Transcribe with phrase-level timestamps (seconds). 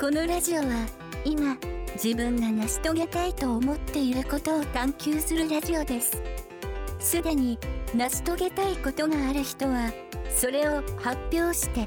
[0.00, 0.86] このラジオは
[1.24, 1.56] 今
[2.00, 6.22] 自分が成し遂げたいと思っていることを探求するラジオです。
[7.00, 7.58] すでに
[7.96, 9.90] 成し遂げたいことがある人は
[10.30, 11.84] それを発表して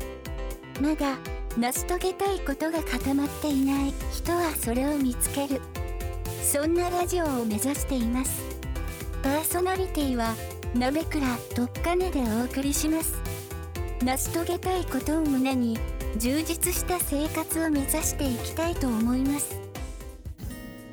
[0.81, 1.17] まだ
[1.57, 5.61] 成し遂げたいことが固まっていない人はそれを見つける。
[6.43, 8.41] そんなラジオを目指しています。
[9.23, 10.35] パーソナリティは
[10.75, 11.25] 鍋倉
[11.55, 13.13] とっかねでお送りします。
[14.03, 15.79] 成し遂げたいことを胸に
[16.17, 19.61] 充実した生活を目指していきたいと思います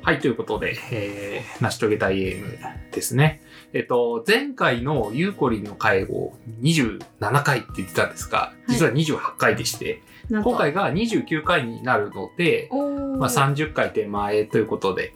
[0.01, 2.57] はい、ということで、えー、成し遂げたいゲーム
[2.91, 3.41] ですね。
[3.73, 15.13] えっと、前回のゆうこりんの回を27回って言ってたんですが、実は28回でして、なんと今回が29回になるので、まあ、30回手前ということで、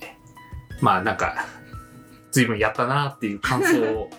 [0.80, 1.48] まあなんか、
[2.32, 4.10] 随分やったなっていう感想を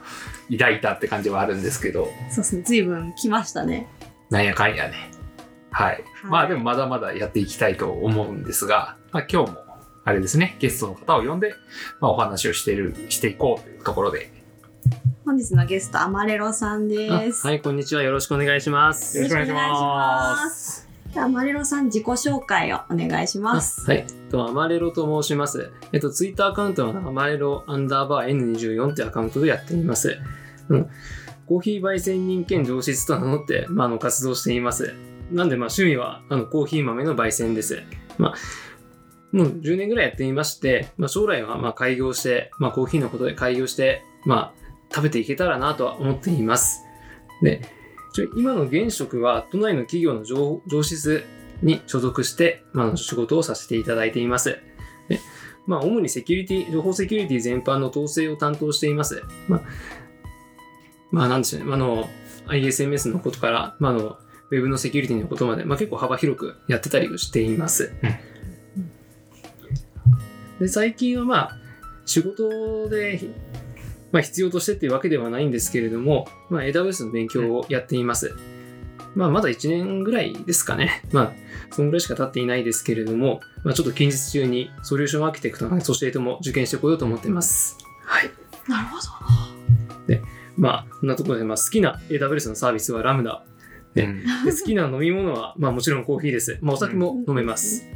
[0.51, 2.63] 抱いたって感じはあるんですけど、 そうですね。
[2.65, 3.87] 随分来ましたね。
[4.31, 5.14] なんやかんやね。
[5.75, 6.05] はい。
[6.23, 9.59] まあでもまだまだやっていきたいと思うんですが、まあ今日も、
[10.05, 11.55] あれですね、ゲストの方を呼んで、
[12.01, 14.33] まあお話をしている、していこうというところで、
[15.25, 17.45] 本日のゲスト、アマレロさんです。
[17.45, 18.03] あはい、こんにちは。
[18.03, 19.19] よろしくお願いします。
[19.19, 20.89] よろしくお願いします。
[21.17, 23.91] アマレロさん、自己紹介をお願いします。
[23.91, 24.07] はい。
[24.31, 25.73] と、アマレロと申します。
[25.93, 30.19] えっと、ツイッターアカウントはアマレロアンダーバー N24 ってアカウントでやっています。
[30.69, 30.91] うん。
[31.47, 34.95] コーヒー焙煎人兼上質と名乗って、まあ、あの、活動しています。
[35.31, 37.83] なんで、まあ、趣味は、あの、コーヒー豆の焙煎です。
[38.19, 38.35] まあ、
[39.33, 46.83] もう10年ぐらいやっていまして、まあ、将来は、まあ、開業して、まあ、コーヒーのことで開業して、まあ、食べていけたらなとは思っています。
[47.43, 47.63] で、
[48.13, 51.25] ちょ今の現職は都内の企業の上上質
[51.63, 54.61] に所属して、まあ、仕事をさせていただいています。
[55.09, 55.19] で
[55.67, 59.23] まあ、主にセキュリティ、情報セキュリティ全般の統制を担当しています。
[59.49, 59.63] まあ、
[61.11, 61.73] まあ、なんでしょうね。
[61.73, 62.09] あの、
[62.47, 64.19] ISMS のことから、まあ、あの、
[64.55, 67.93] ウェブのセキュリティのことまで、まあ、結構幅広くやってたりしています。
[70.61, 71.59] で、最近はまあ、
[72.07, 73.21] 仕事で、
[74.13, 78.37] まあ、必要としてっていうわけではないんですけれども、まあ、AWS の勉強をやっています。
[79.17, 81.03] まあ、まだ1年ぐらいですかね。
[81.13, 81.33] まあ、
[81.73, 87.77] そのぐらいしか経っていないですけれども、まあ、ちょっと近日中にソリューションアーキテクトのソシエイトも受験してこようと思っています。
[88.05, 88.31] はい。
[88.69, 89.25] なるほど。
[90.57, 93.43] まあ、こんなところで、まあ、好きな AWS のサービスはラムダ。
[93.95, 96.59] でうんで好きな飲み物は、まあ、もちろんコーヒーです。
[96.61, 97.87] まあ、お酒も飲めます。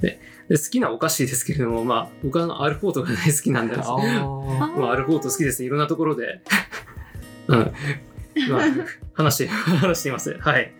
[0.00, 3.80] でで好きなお菓子ですけれども、まあ、僕はアルフォートが大好きなんです。
[3.80, 5.64] まあ、アルフォート好きです。
[5.64, 6.40] いろんなところで。
[7.46, 7.72] うん。
[8.48, 8.62] まあ、
[9.12, 10.36] 話して、 話しています。
[10.40, 10.72] はい。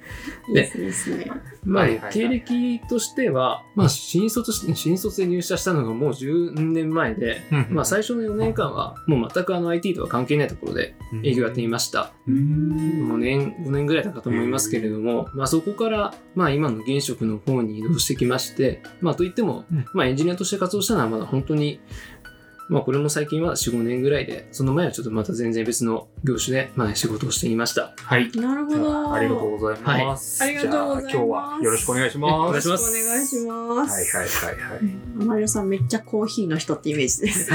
[0.53, 1.31] ですねいいですね。
[1.65, 12.13] まあ、はいはいはい経歴としては、まあ、新卒し、新卒で入社したのがもう10年前で、まあ、最初の4年間は、もう全くあの IT とは関係ないところで営業やっていました。
[12.29, 21.81] 5年、5年ぐらいだったと思いますけれども、まあ、そこから、まあ、今の現職の方に移動してきまして、まあ、といってもうん、まあ、エンジニアとして活動したのはまだ本当に、
[22.71, 27.93] まあ、これも最近は4、5年ぐらいで、その前はちょっとまた全然別の業種で、まあ、仕事をしていました。
[27.97, 28.31] はい。
[28.33, 29.13] なるほど。
[29.13, 30.43] ありがとうございます。
[30.43, 32.33] はいありがとうございます今日はよろしくお願いします。
[32.33, 34.15] お願いしますよろしくお願いします。
[34.15, 34.81] はいはいはいはい。
[35.21, 37.51] アマレロさん、めっちゃコーヒーの人ってイメージです。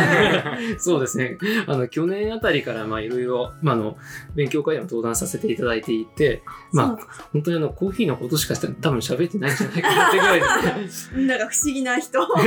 [0.84, 1.38] そうですね。
[1.68, 3.98] あの、去年あたりから、まあ、いろいろ、まあ、あの、
[4.36, 6.44] 勉強会でも登壇させていただいていて、
[6.74, 10.40] まあ、本当にあの、コーヒーのことしか多分喋ってないんじゃないかなってぐらい
[10.82, 11.24] ですね。
[11.26, 12.20] なんか不思議な人。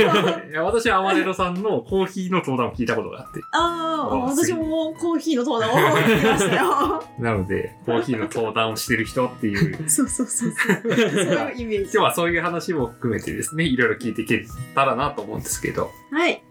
[0.49, 3.41] いや私はアマネロさんのコーヒーの登壇を聞いたことがあって。
[3.51, 7.03] ああ、あ私もコーヒーの登壇を 聞きましたよ。
[7.19, 10.81] なので、コーヒーの登壇をしてる人っていう、 そうそうそうそう。
[10.83, 11.83] そういうイメージ。
[11.83, 15.91] 今日はそういう話も含めてですね、いろいろ聞いていけたらなと思うんですけど。
[16.11, 16.43] はい。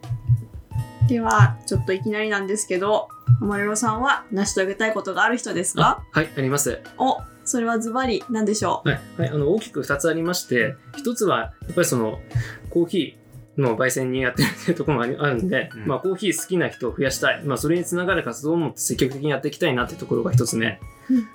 [1.08, 3.08] では、ちょっといきなりなんですけど、
[3.40, 6.80] アマレロさんは成し遂げたいことがある人ですかはい、あります。
[6.98, 7.18] お、
[7.48, 12.20] それはズバリ何でしょはい、はい、あの大きく2つありまして1つはやっぱりその
[12.68, 13.27] コーヒー
[13.58, 15.86] の焙煎にやってるっていうところも あるんで、うん。
[15.86, 20.80] まあ、コーヒー好きな人を増やしたい、まあ、それにつながる活動をも積極的にやっていきたいなっていうところが1つ目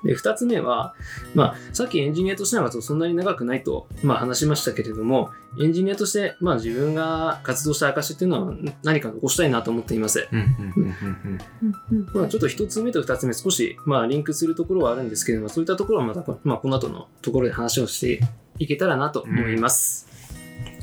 [0.03, 0.93] で2つ目は、
[1.33, 8.53] まあ、さっきエンジニアとしての活動そんなに長くないと、まあ、話しましたけれどもエンジニアとして、まあ、自分が活動した証っていうのは
[8.83, 10.27] 何か残したいなと思っています。
[10.29, 18.21] ちょっと一つ目と二つ目少し、まあ、リンクするところはあるんですけれども、そういったところはまた、まあ、この後のところで話をして
[18.57, 20.07] いけたらなと思います。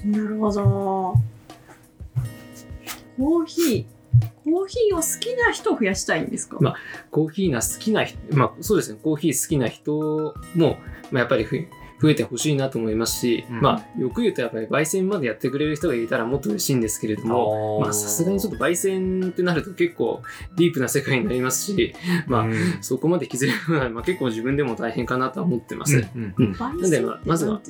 [0.04, 1.14] なるほど。
[3.20, 3.84] コーヒー。
[4.44, 6.74] コーヒーを好きな人を増やしたいんですか、ま
[7.10, 10.78] コーヒーが好きな人、まあ、そうですね、コーヒー好きな人も、
[11.12, 11.44] まあ、やっぱり
[12.00, 13.60] 増増えてほしいなと思いますし、うん。
[13.60, 20.22] まあ、よく言うとやっぱり焙煎までやってくれる人がいたらもっと嬉しいんですけれども、まあ、さすがにちょっと焙煎ってなると結構
[20.56, 21.94] ディープな世界になりますし、
[22.26, 22.54] まあ、うん。
[22.80, 25.96] そこまで気づくのは、まあ、結構自分でも大変かなとは思ってます。
[26.14, 26.34] うん。
[26.36, 26.52] うん。
[26.52, 27.60] 焙なんで煎まあまずは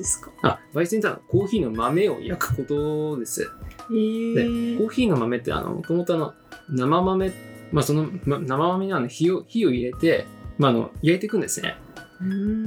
[0.41, 3.49] あ、焙煎ってのはコーヒーの豆を焼くことです。
[3.89, 4.77] えー。
[4.77, 6.33] コーヒーの豆って、あの、もともとあの、
[6.69, 7.31] 生豆、
[7.71, 10.25] まあ、その、ま、生豆にはね、火を、火を入れて、
[10.57, 11.75] まあ、あの、焼いていくんですね。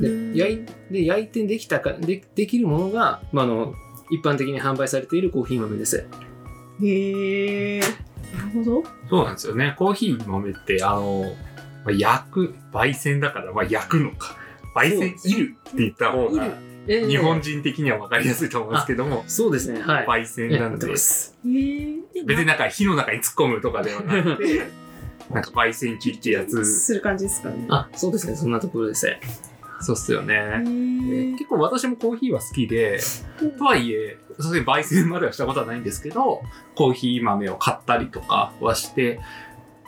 [0.01, 3.75] で、焼いで焼いてできたか、で、できるものが、まあ、あの、
[4.11, 6.07] 一般的に販売されているコーヒー豆です。
[6.83, 9.75] へえなるほどそうなんですよね。
[9.79, 11.35] コーヒー豆って、あの、
[11.85, 14.37] まあ、焼く、焙煎だから、まあ、焼くのか。
[14.75, 20.07] 焙煎いるって言った方が、えー日本人的には分かりやすいと思うんですけども、そうですね、はい。
[20.07, 21.35] 焙煎なんでええす。
[21.47, 21.97] へえ
[22.27, 24.67] 別になんか火の中に突っ込むとかではなくて、
[25.31, 27.67] なんか焙煎機ってやつ、する感じですかね。
[27.69, 29.07] あ、そうですね、そんなところです。
[29.81, 30.35] そうっすよへね。
[30.35, 33.01] ー結構私もコーヒーは好きで、
[33.59, 36.43] とはいえ、さすがに焙煎まではしたことはないんですけど、
[36.75, 39.21] コーヒー豆を買ったりとかはして、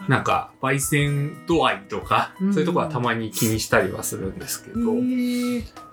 [0.08, 2.52] なんか、焙煎度合いとか、うん。
[2.52, 4.76] そういうところはたまに気にしたりはするんですけど、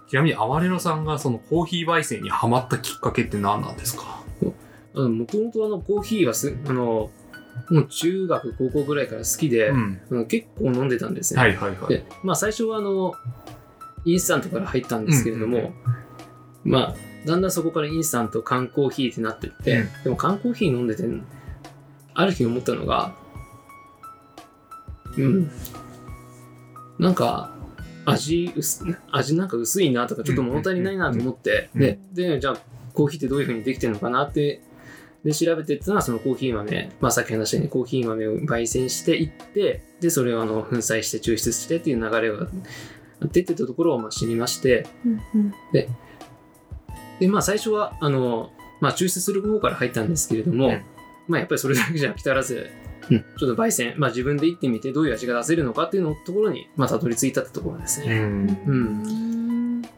[0.09, 4.21] ちなみに、あまれろさんがそのコーヒー焙煎にハマったきっかけって何なんですか？
[4.93, 7.09] もともとあの、コーヒーはす、あの、
[7.73, 10.27] もう中学、高校ぐらいから好きで、うん。
[10.27, 11.41] 結構飲んでたんですね。
[11.41, 11.89] はいはいはい。
[11.89, 13.13] で、まあ最初はあの、
[14.05, 15.73] インスタントから入ったんですけれども、うんうん
[16.65, 21.03] まあ、だんだんそこからインスタント、缶コーヒーってなってって、うんでも缶コーヒー飲んでて、
[22.13, 23.15] ある日思ったのが、
[25.17, 25.51] うん、
[26.99, 27.55] なんか、
[28.05, 32.57] 味薄、味なんか薄いなとか、ちょっと物足りないなと思って、うんうんで、で、じゃあ、
[32.93, 34.61] コーヒーってどういう風にできてるのかなって、
[35.23, 42.47] で、調べてったのは、そのコーヒー豆、まあさっき話したようにコーヒー豆を焙煎していって、で、それをあの、粉砕して抽出してっていう流れが
[43.31, 45.53] 出てたところをまあ知りまして、うんうん。
[45.71, 45.89] で、
[47.27, 50.81] まあ最初は、あの、まあ抽出する方から入ったんですけれども、うん。
[51.27, 52.69] まあやっぱりそれだけじゃ飽き足らず、
[53.09, 58.13] うん、ちょっと焙煎、まあ自分で行ってみてどういう味が出せるのかっていうのところに、まあたどり着いたってところですね。
[58.13, 58.59] うん。
[58.67, 59.32] うん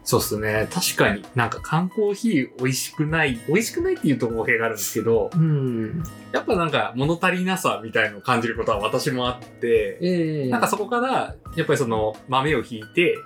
[0.06, 0.68] そうっすね。
[0.72, 1.24] 確かに。
[1.34, 6.04] なんか缶コーヒー美味しくない、美味しくないっていうと語弊があるんですけど、うん。
[6.32, 10.48] やっぱなんか物足りなさみたいのを感じることは私もあって、ええ。
[10.48, 13.16] なんかそこから、やっぱりその豆をひいて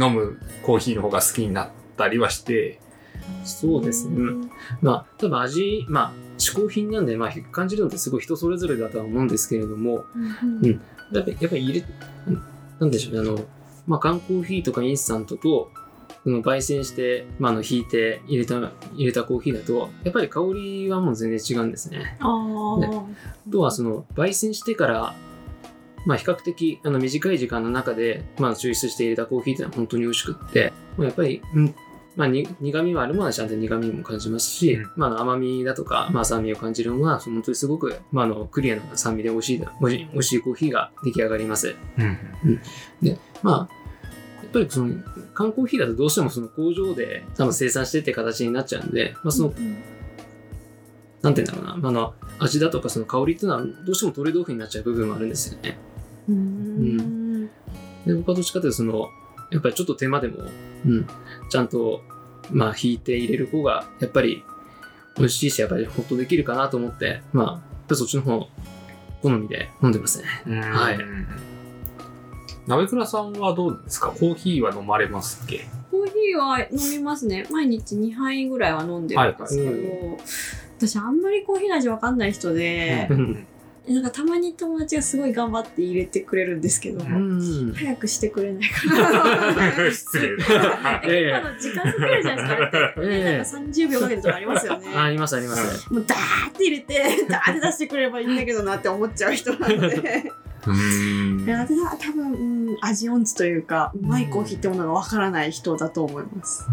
[0.00, 2.78] 飲むコーヒーの方が好きになったりはして、
[3.44, 4.14] そうですね。
[4.14, 4.50] うん。
[4.82, 10.60] まあ、多分味、まあ、嗜好品なんで、まあ、感じるのってすごい人それぞれだとは思うんですけれども、うん。
[10.64, 10.80] うん。
[11.12, 11.86] やっぱりやっぱり入れ、
[12.28, 12.42] うん。
[12.78, 13.44] なんでしょうね、あの、
[13.88, 15.72] まあ、缶コーヒーとかインスタントと、
[16.24, 18.56] その焙煎して、まあ、あの、引いて入れた、
[18.94, 22.16] 入れたコーヒーだと、やっぱり香りはもう全然違うんですね。
[22.20, 25.14] あとは、その、焙煎してから、
[26.06, 31.74] まあ、比較的、あの、短い時間の中で、まあ、抽出して入れたコーヒーってのは本当に美味しくって、もうやっぱり、うん、
[32.16, 41.76] まあ、に苦味はあるものはちゃんと苦味も感じますし、うんまあ甘みだとか、まあ、酸味を感じるものは、本当にすごく、まあ、あの、クリアな酸味で美味しい、美味しいコーヒーが出来上がります。
[41.98, 42.60] うん。
[43.42, 43.79] まあ、や
[44.50, 44.94] っぱりその、
[45.32, 49.54] 缶コーヒーだとどうしてもその工場で多分生産してって形になっちゃうんで、まあその、
[51.22, 55.78] なんて言うんだろうな、あの、味だとかその香りっていうのはどうしてもトレードオフになっちゃう部分もあるんですよね。
[56.28, 57.46] うん。
[57.46, 59.08] で、僕はどっちかというとその、
[59.50, 60.44] やっぱりちょっと手間でも、
[60.86, 61.06] うん、
[61.48, 62.02] ちゃんと、
[62.50, 64.42] まあ、引いて入れる方が、やっぱり
[65.16, 68.48] 美味しいし、やっぱりほっとできるかなと思って、まあ、やっぱりそっちの方、
[69.22, 70.60] 好みで飲んでますね。
[70.62, 71.49] はい
[72.66, 74.08] 鍋倉さんはどうですか？
[74.10, 75.66] コーヒーは飲まれますっけ？
[75.90, 77.46] コーヒーは飲みますね。
[77.50, 79.76] 毎日2杯ぐらいは飲んでるんですけど、は
[80.16, 80.18] い
[80.80, 83.46] 私あんまりコーヒーの味わかんない人で、うん。
[83.86, 87.74] なんかたまに友達がすごい頑張って入れてくれるんですけど、うん。
[87.76, 89.90] 早くしてくれないかな。
[89.92, 90.28] 失礼。
[91.04, 93.38] ええあの時間かけるじゃないですかええ。
[93.38, 94.86] なんか30秒かけるとかありますよね。
[94.96, 95.92] あありますあります。
[95.92, 100.32] もうダーって入れてダーって出してくれればいいんだけどなって思っちゃう人なので
[100.66, 106.66] うんいや私は多分、うん、味音痴というかうまいコーヒーってものがわからない人だと思います。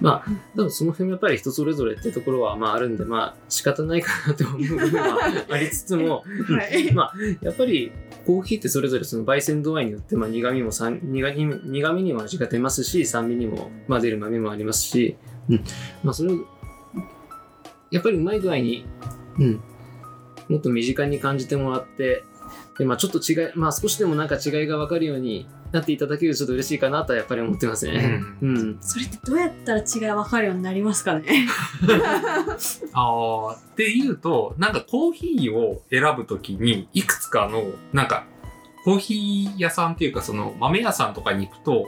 [0.00, 5.18] まあ、でもその辺もやっぱり人それぞれってところはまああるんで、まあ仕方ないかなと思う部分は
[5.50, 7.92] ありつつも、 はいまあやっぱり
[8.26, 15.16] コーヒーってそれぞれその焙煎度合いによって、まあ苦味も酸苦味苦味にも味が出ますし、酸味にも、まあ、出る豆もありますし、
[15.48, 15.64] うん。
[16.02, 16.44] まあそれを、
[17.90, 18.84] やっぱりうまい具合に、
[19.38, 19.60] うん。
[20.48, 22.24] もっと身近に感じてもらって、
[22.78, 28.20] で、まあちょっと違い、まあ少しでもなんか違いがわかるようになっていただけるとちょっと嬉しいかなとはやっぱり思ってますね。
[28.40, 28.78] うん。
[28.80, 31.46] それってどうやったら違いわかるようになりますかね？
[32.94, 38.26] ああ、っていうと、なんかコーヒーを選ぶときに、いくつかの、なんか、
[38.84, 41.86] コーヒー屋さんっていうか、その豆屋さんとかに行くと、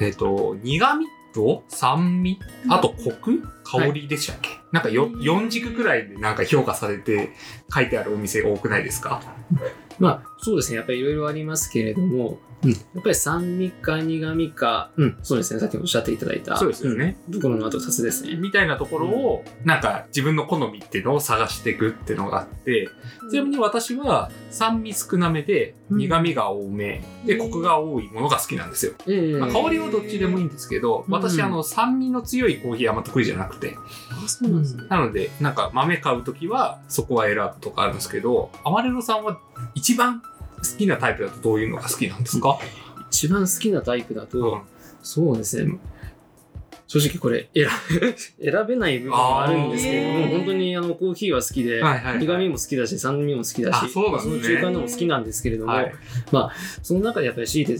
[0.00, 7.30] えっ、と、苦味っ度酸味あとコク香りでしたっけ、なんかよ4軸くらいでなんか評価されて
[7.72, 9.22] 書いてあるお店多くないですか？
[10.00, 10.78] まあ、そうですね。
[10.78, 15.60] やっぱりいろいろありますけれども、うん、やっぱり酸味か苦味か、うん、そうですね。
[15.60, 16.56] さっきおっしゃっていただいた。
[16.58, 17.16] そうですよね。
[17.28, 17.34] うん。
[17.34, 18.36] ところの後2つですね。
[18.36, 22.88] みたいなところを、なんか自分の好みっていうのを探していくっていうのがあって、
[23.30, 28.92] ちなみに私は酸味少なめで苦味が多め、でコクが多いものが好きなんですよ。
[29.06, 33.76] ええまあ、香りはどっちでもいいんですけど、うん私あの酸味の強いコーヒーあんま得意じゃなくて、
[34.24, 34.84] あ、そうなんですね。
[34.88, 39.40] なのでなんか豆買うときはそこは選ぶとかあるんですけど、アマレロさんは
[39.74, 40.26] 一番好
[40.78, 42.58] きなタイプだとどういうのが好きなんですか、
[43.10, 44.62] 一番好きなタイプだと、うん。
[45.02, 45.78] そうですね。
[46.86, 47.68] 正直これ選
[48.66, 51.80] べない部分はあるんですけれども、本当にあのコーヒーは好きで、
[52.18, 55.94] 苦味も好きだし、酸味も好きだし、あその中間のも好きなんですけれども、はい。
[56.82, 57.78] その中でやっぱり強いて、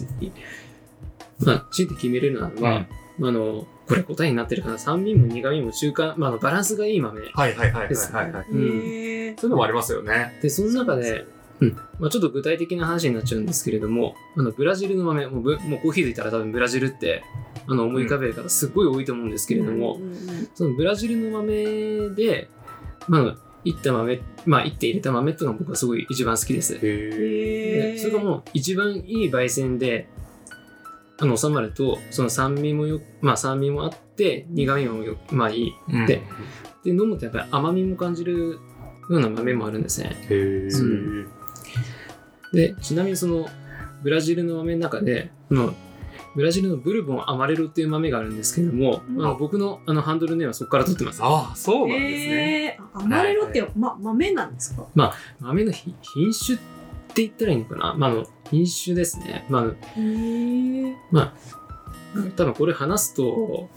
[1.40, 2.86] まあ、強いて決めれるのは、
[3.20, 7.20] あの、これ答えになってるかな、酸味も苦味も中間、まあ、あのバランスがいい豆。
[7.20, 8.44] はいはいはいはいはいはい。
[8.44, 10.38] そういうのもありますよね。
[10.42, 11.26] で、その中で、
[11.60, 17.22] うんまあ、ちょっと具体的な話になっちゃうんですけれども、あのブラジルの豆、もうぶもうコーヒーで言ったら多分ブラジルって
[17.66, 22.48] あの思い浮かべる方すっごい多いと思うんですけれども、うんそのブラジルの豆で、
[23.08, 26.78] まあ、いった豆、まあ、いって入れた豆っていうのが僕はすごい一番好きです。
[26.80, 30.08] へそれがもう一番いい焙煎で
[31.20, 35.74] あの収まるとその酸味もよまあ酸味もあって苦味もよまあいい。
[35.88, 36.06] うん。
[36.06, 36.22] で
[36.82, 38.58] で飲むとやっぱり甘みも感じるよ
[39.08, 40.16] うな豆もあるんですね。
[40.30, 40.78] へー。
[40.78, 41.28] うん。
[42.52, 43.46] でちなみにその
[44.02, 45.74] ブラジルの豆の中でこの
[46.34, 49.20] ブラジルのブルボンアマレロっていう豆があるんですけども、うん。
[49.20, 51.20] あの僕のあのハンドルネームはそこから取ってます。
[51.22, 52.06] ああ、そうなんですね。
[52.06, 52.78] へえ。
[52.94, 54.86] あアマレロって、ま、豆なんですか？
[55.40, 56.56] 豆の品品種
[57.10, 59.76] って言ったらいいのかな、まあ、あの品種ですね、まああの、へ
[60.88, 60.96] え。
[62.36, 63.68] 多分これ話すと、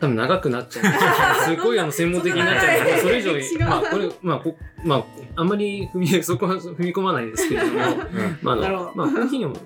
[0.00, 0.84] 多分長くなっちゃう。
[1.56, 5.04] すごいあの専門的になっちゃうので、それ以上まあこれ、まあこ、まあ、
[5.36, 9.58] あんまり踏み、そこは踏み込まないですけれども、うんまああの、まあコーヒーの、コ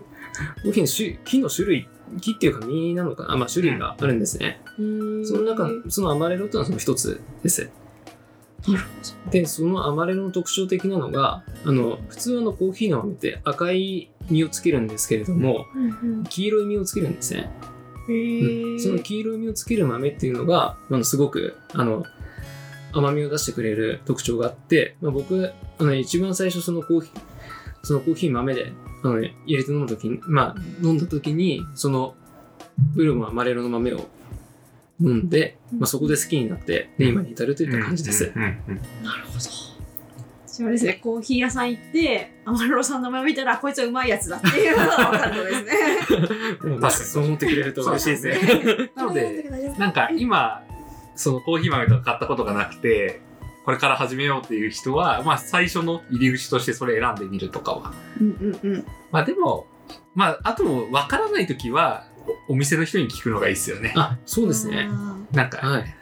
[0.64, 1.88] ーヒーの種木の種類、
[2.20, 4.60] 木っていうか実なのかな、まあ種類があるんですね。
[5.25, 7.70] その中、そのアマレロっていうのはその一つです。
[9.30, 17.50] で、そのアマレロの特徴的なのが、あの、普通あのコーヒーの豆って赤い実をつけるんですけれども、うん黄色い実をつけるんですね。
[18.08, 18.12] う
[18.74, 18.80] ん。
[18.80, 22.04] その黄色い実をつける豆っていうのが、あのすごくあの
[22.92, 27.20] 甘みを出してくれる特徴があって、まあ、僕あの一番最初そのコーヒー
[27.82, 28.72] そのコーヒー豆で
[29.04, 32.14] あの入れて飲むときに、まあ、飲んだときにその
[32.94, 34.08] ブルボンアマレロの豆を
[35.00, 38.32] 飲んで、まあ、そこで好きになってで今に至るといった感じです。
[38.34, 39.68] うんうんうんなるほど。
[40.58, 46.90] じゃああれですね、コーヒー屋さん行って、アマレロさんの名前見たら、こいつはうまいやつだっていうのが分かるのですね。
[46.90, 48.34] そう思ってくれると嬉しいですね。
[48.34, 49.44] ねなので、
[49.78, 50.64] なんか今、
[51.14, 53.20] そのコーヒー豆とか買ったことがなくて、
[53.64, 57.92] これから始めようっていう人は、まあ最初の入り口としてそれ選んでみるとかは。
[58.20, 58.84] うんうんうん。
[59.12, 59.68] まあでも、
[60.16, 62.07] まああとわからないときは、
[62.49, 63.92] おお店の人に聞くのがいいですよね。
[63.97, 64.88] あそうですね。
[64.90, 65.94] あなんか、はい。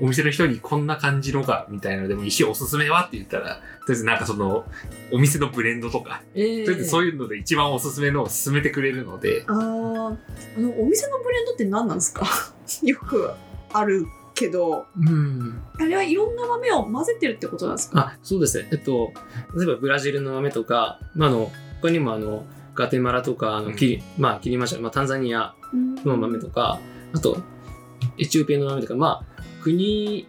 [0.00, 3.58] お店の人にこんな感じのが、みたいなのでもいいし、おすすめはって言ったら、とり
[3.90, 4.64] あえずなんかその、
[5.12, 10.16] お店のブレンドとか、えーとりあえずそういうので一番おすすめのを勧めてくれるので、ーあー、
[10.56, 12.26] あの、お店のブレンドって何なんですか？
[12.82, 13.30] よく
[13.72, 14.04] ある
[14.34, 15.62] けど、うん。
[15.78, 18.00] あれはいろんな豆を混ぜてるってことなんですか？
[18.00, 18.68] あそうですね。
[18.72, 19.12] えっと、
[19.56, 22.44] 例えばブラジルの豆とか、まあ、あの他にもあの
[22.74, 25.54] ガテマラとかあのキリ、まあ、キリマンジャロ、まあ、タンザニア
[26.04, 26.80] の豆とか、
[27.12, 27.38] あと
[28.18, 30.26] エチオピアの豆とか、まあ、国、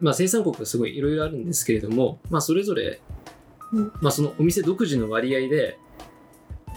[0.00, 3.00] まあ、生産国がすごいいろいろあるんですけれども、まあ、それぞれ、
[3.72, 3.92] うん。
[4.00, 5.78] まあ、そのお店独自の割合で、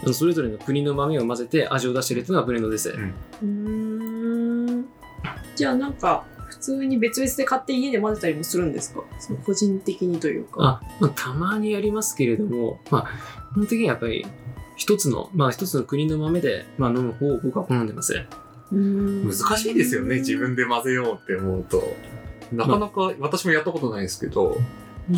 [0.02, 2.90] あのそれぞれの国の豆を混ぜて味を出しているというのがブレンドです。
[2.90, 3.14] うん。
[3.42, 4.86] うーん。
[5.54, 9.02] じゃあなんか、普通に別々で買って家で混ぜたりもするんですか？
[9.18, 10.80] その個人的にというか。
[10.82, 13.08] あ、まあ、たまにやりますけれども、まあ、
[13.52, 14.26] 基本的にはやっぱり
[14.80, 18.14] 一つの、まあ一つの国の豆で、まあ、飲む方を僕は好んでます。
[18.72, 21.96] 難しいですよね、自分で混ぜようって思うと。
[22.50, 24.56] なかなか、私もやったことないですけど、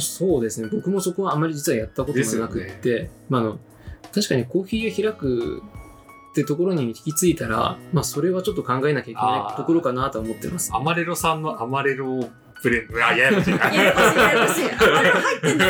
[0.00, 0.68] そうですね。
[0.72, 3.60] 僕もそこはあまり実はやったことがなくって、まあ、あの、
[4.12, 5.62] 確かにコーヒーを開く
[6.32, 10.72] ってところに行き着いたら、まあ、それはちょっと考えなきゃいけないところかなとは思ってます。
[10.74, 12.28] アマレロさんのアマレロ
[12.64, 13.58] ブレンド、あ、ややこしいな。
[13.72, 14.64] ややこしいややこしい。
[14.64, 15.66] あれ入ってんだ。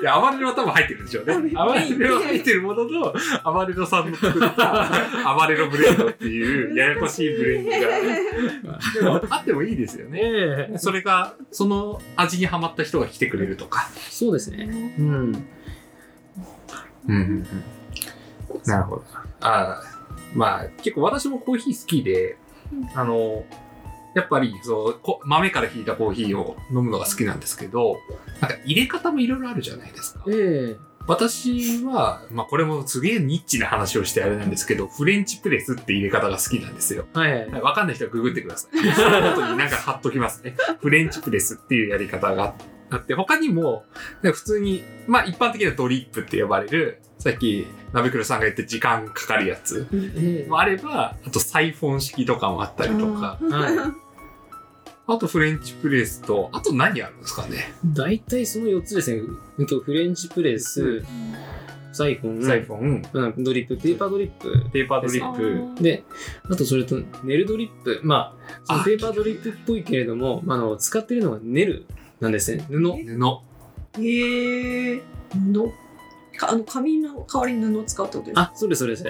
[0.00, 1.52] いや、アマレロは多分入ってるでしょうね。
[1.56, 8.78] アマレロは入ってるものの、アマレロさんの作ったアマレロブレンドっていうややこしいブレンドが。
[8.94, 10.20] でも、あってもいいですよね。
[10.22, 13.88] ええそれが、その味にハマった人が来てくれるとか。
[14.10, 14.94] そうですね。
[14.98, 15.46] うん。
[17.08, 17.46] うん。
[18.64, 19.04] なるほど。
[19.40, 19.82] ああ、
[20.34, 22.36] まあ結構私もコーヒー好きで、
[22.94, 23.44] あの、
[24.16, 27.98] やっぱりそうこ豆からひいたコーヒーを飲むのが好きなんですけど、
[28.40, 30.24] なんか入れ方もいろいろあるじゃないですか。
[30.26, 37.04] ええ私は、まあこれもすげえニッチな話をしてあれなんですけど、フレンチプレスって入れ方が好きなんですよ。
[37.12, 37.46] はい。
[37.46, 38.80] はいわかんない人はググってください。
[38.80, 40.56] 本当になんか貼っときますね。
[40.80, 42.54] フレンチプレスっていうやり方が
[42.90, 43.84] あって、他にも、
[44.22, 53.94] 普通に、まあ一般的なドリップって呼ばれる、さっき、ナベクルさんが言って時間かかるやつええもあれば、あとサイフォン式とかもあったりとか、は
[55.08, 57.72] あとフレンチプレスと、あと何あるんですかね？
[57.84, 59.22] 大体その4つですね。
[59.84, 61.04] フレンチプレス、
[61.92, 64.68] サイフォン、サイフォン、うんドリップ、ペーパードリップ。
[64.72, 66.02] ペーパードリあップ、ーで、
[66.50, 68.00] あとそれと、ネルドリップ。
[68.02, 71.86] まあ、そのあペーパードリップっぽいけれども、まああの使ってるのがネル
[72.20, 72.64] なんですね。
[72.68, 72.80] 布。
[72.80, 72.92] 布。
[74.02, 75.72] へえ布？
[76.36, 78.40] かあの紙の代わりに布を使うってことですか？
[78.42, 79.04] あ、そうです、そうです。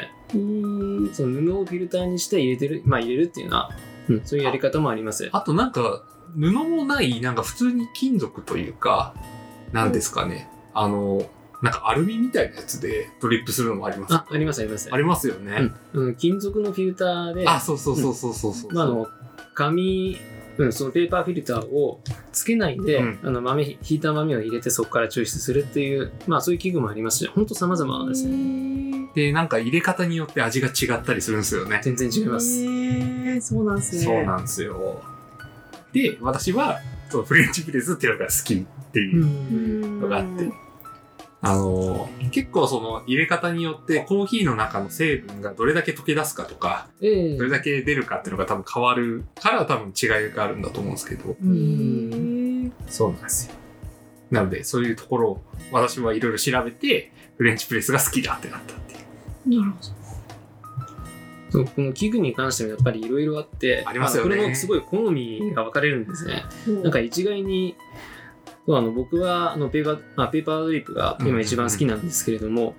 [1.16, 3.70] その布をフィルターにして入れてる、まあ入れるっていうのは、
[4.08, 5.28] うん、そういうやり方もあります。
[5.32, 6.02] あとなんか、
[6.34, 9.14] 布もない、なんか普通に金属というか、
[9.72, 10.48] なんですかね。
[10.74, 11.28] あの、
[11.62, 14.14] なんかアルミみたいなやつでドリップするのもあります。
[14.14, 14.88] あ、あります、あります。
[14.92, 15.72] ありますよね。
[15.94, 18.72] うん、金属のフィルターで、あ、そうそうそうそうそうそう。
[18.72, 19.06] まあ、あの、
[19.54, 20.18] 紙、
[20.58, 22.00] うん、そのペーパーフィルターを
[22.32, 29.08] つけないで、うんあの豆、ひいた豆を入れてそこから抽出するっていう、まあそういう器具もありますし、ほんと様々ですね。
[29.14, 31.80] で、なんか入れ方によって味が違ったりするんですよね。
[31.82, 32.62] 全然違います。
[32.64, 34.02] へえそうなんですね。
[34.02, 35.02] そうなんですよ。
[35.92, 40.50] で、私は、そうフレンチプレスっていうのが好きっていううんのがあって、
[41.46, 52.72] あの、結構その入れ方によってコーヒーの中の成分がどれだけ溶け出すかとか、ええどれだけ出るかっていうのが多分変わるから多分違いがあるんだと思うんですけど、うん。
[52.88, 53.54] そうなんですよ。
[54.30, 59.60] なので、そういうところを私はいろいろ調べて、フレンチプレスが好きだってなったっていう。
[59.60, 60.06] なるほど。
[61.48, 66.44] そうこの器具に関してもやっぱりいろいろあって、ありますよねこれもすごい好みが分かれるんですね。
[66.82, 67.76] なんか一概に、
[68.68, 72.74] あの僕はあのペーパー、まあ、ペーパードリップが今一番好きなんですけれども、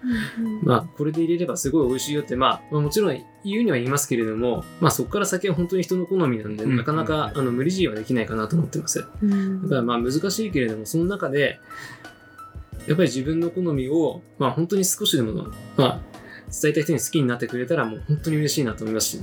[0.63, 8.99] まあ、これで入れればすごい美味しいよって、まあ、まあもちろん言うには言いますけれども、まあ、そこから先は本当に人の好みなんで、うんなかなかあの無理強いはできないかなと思ってます。
[8.99, 9.05] だ
[9.69, 11.59] からまあ難しいけれども、その中で、
[12.87, 15.99] やっぱり自分の好みを、まあ本当に少しでも、まあ、
[16.51, 19.19] 伝えた人に好きになってくれたらもう本当に嬉しいなと思いますし。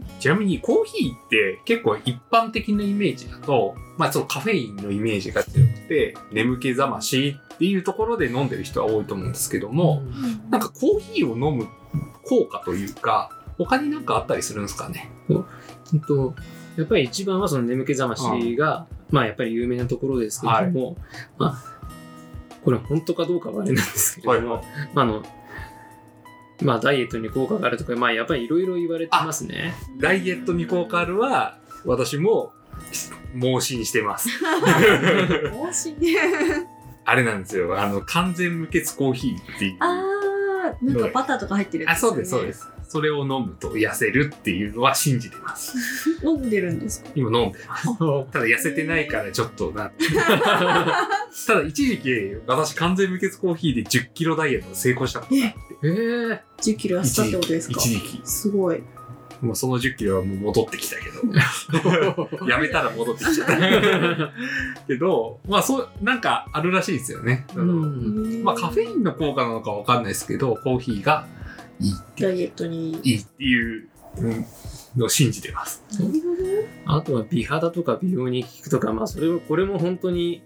[0.00, 0.20] うん。
[0.20, 10.02] ちなみにコーヒーって結構一般的なイメージだと、まあそのカフェインのイメージが強くて、眠気覚ましっていうところで飲んでる人は多いと思うんですけども、
[10.50, 11.66] なんかコーヒーを飲む
[12.24, 15.10] 効果というか、他になんかあったりするんですかね？
[15.28, 15.44] 本
[16.06, 16.34] 当
[16.76, 20.96] やっぱり一番はその眠気覚ましが、まあやっぱり有名なところですけれども、
[21.38, 21.78] まあ、
[22.64, 24.64] これ本当かどうかはあれなんですけれども、はい。
[24.94, 25.22] まああの、
[26.62, 29.74] まあダイエットに効果があるとか、まあやっぱりいろいろ言われてますね。
[29.98, 32.52] ダイエットに効果あるは、私も
[33.34, 34.28] 盲信してます。
[35.52, 36.18] 美味しいね。
[37.04, 37.80] あれなんですよ。
[37.80, 39.76] あの、完全無欠コーヒーっていう。
[39.80, 42.52] あー、なんかバターとか入ってるやあ、つそうです、そうで。
[42.52, 42.68] す。
[42.90, 45.76] それを飲むと痩せるっていうのは信じてます。
[46.26, 47.10] 飲んでるんですか？
[47.14, 47.86] 今飲んでます。
[48.32, 49.90] ただ痩せてないからちょっとな。
[51.46, 52.10] ただ一時期、
[52.46, 55.88] 私完全無欠コーヒーで10キロダイエット成功したことがあって。
[55.88, 55.92] へ
[56.32, 56.42] え。
[56.62, 57.80] 10キロ痩せたってことですか？
[57.80, 58.20] 一時期。
[58.24, 58.82] すごい。
[59.40, 62.46] もうその10キロはもう戻ってきたけど。
[62.48, 63.56] やめたら戻ってきちゃった。
[64.88, 67.46] けど、まあそう、なんかあるらしいですよね。
[68.42, 71.28] まあカフェインの効果なのかわかんないですけど、コーヒーが
[71.80, 72.98] いいってダイエットに。
[73.04, 73.88] いいっていう
[74.18, 74.44] うん
[74.96, 75.84] のを信じてます。
[75.92, 76.06] なる
[76.86, 80.42] ほあとは美肌とか美容に効くとか、まあそれも、これも本当に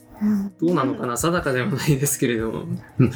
[0.60, 2.64] どどうなのかな、定かではないですけれども。
[2.98, 3.12] うん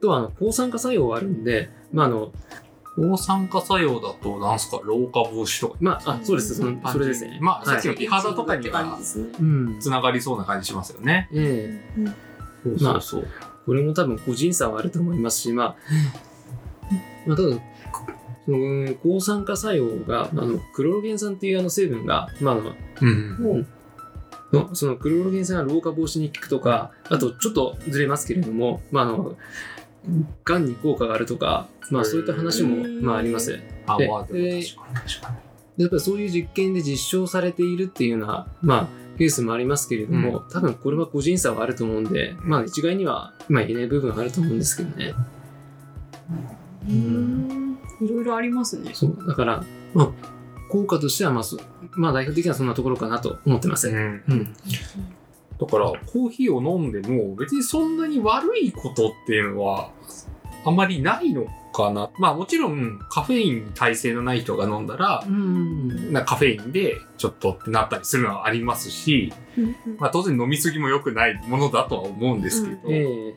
[0.00, 2.32] あとはあの抗酸化作用はあるんで、まああの、
[2.96, 5.76] 抗酸化作用だと、なんすか、老化防止とか。
[5.80, 7.38] まあ、あ、そうです、そのそれですね。
[7.40, 9.76] まあ、さっきはいの美肌とかにって感じは。
[9.78, 11.28] つながりそうな感じしますよね。
[11.32, 12.06] ええ
[12.64, 13.28] そうそうそう。
[13.66, 15.76] これも多分個人差はあると思いますし、まあ、
[17.26, 17.48] まあ、ただ、
[18.46, 23.06] その抗酸化作用が、あのクロロゲン酸っていうあの成分が、まあ、あのう
[23.58, 23.66] ん。
[24.52, 29.36] のそのクロロゲン酸が老化防止に効くとか、あとちょっとずれますけれども、まあ、あの、
[30.44, 33.52] がんに効果があるとか、まあそういった話も、まああります。
[33.52, 35.30] であ、でまあ、でも確かに確か
[35.76, 35.82] に。
[35.82, 45.14] やっぱりそういう実験で実証されているっていうような、まあ、ケースもありますけれども、多分これは個人差はあると思うんで、まあ一概には、まあ言えない部分はあると思うんですけどね。
[46.88, 48.92] うんいろいろありますね。
[48.94, 49.26] そう。
[49.26, 50.10] だから、まあ、
[50.70, 51.58] 効果としては、まあ、そ
[51.92, 53.88] まあ代表的にはそんなところかなと思ってます。
[53.88, 54.22] うん。
[54.28, 54.54] うん。
[55.60, 59.90] だから、コーヒーを飲んでも、別にそんなに悪いことっていうのは、
[60.64, 62.10] あまりないのかな。
[62.18, 66.12] まあもちろんカフェインに耐性のない人が飲んだら、うん。
[66.12, 69.32] なカフェインでちょっとってなったりするのはありますし、
[69.98, 73.34] まあ当然飲みすぎも良くないものだとは思うんですけど、ええ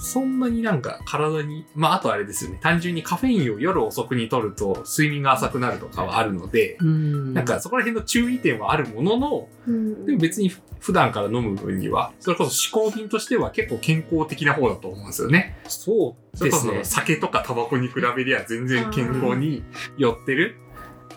[0.00, 7.34] そんなになんか体に、まああとあれですよね、単純にカフェインを夜遅くに取ると睡眠が浅くなるとかはあるので、うん。
[7.34, 15.58] なんかそこら辺の注意点はあるものの、うんでも別に普段から飲む分には、それこそ嗜好品としては結構健康的な方だと思うんですよね。
[15.68, 16.80] そうですね。
[16.84, 19.62] 酒とかタバコに比べりゃ全然健康に
[19.98, 20.56] 寄ってる。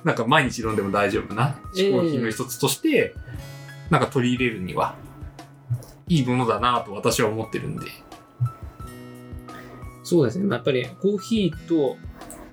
[0.03, 3.15] なんか毎日飲んでも大丈夫な嗜好品の一つとして、
[3.89, 4.95] なんか取り入れるには、
[6.09, 7.85] いいものだなと私は思ってるんで。
[10.03, 10.45] そうですね。
[10.45, 11.97] まあやっぱりコーヒーと、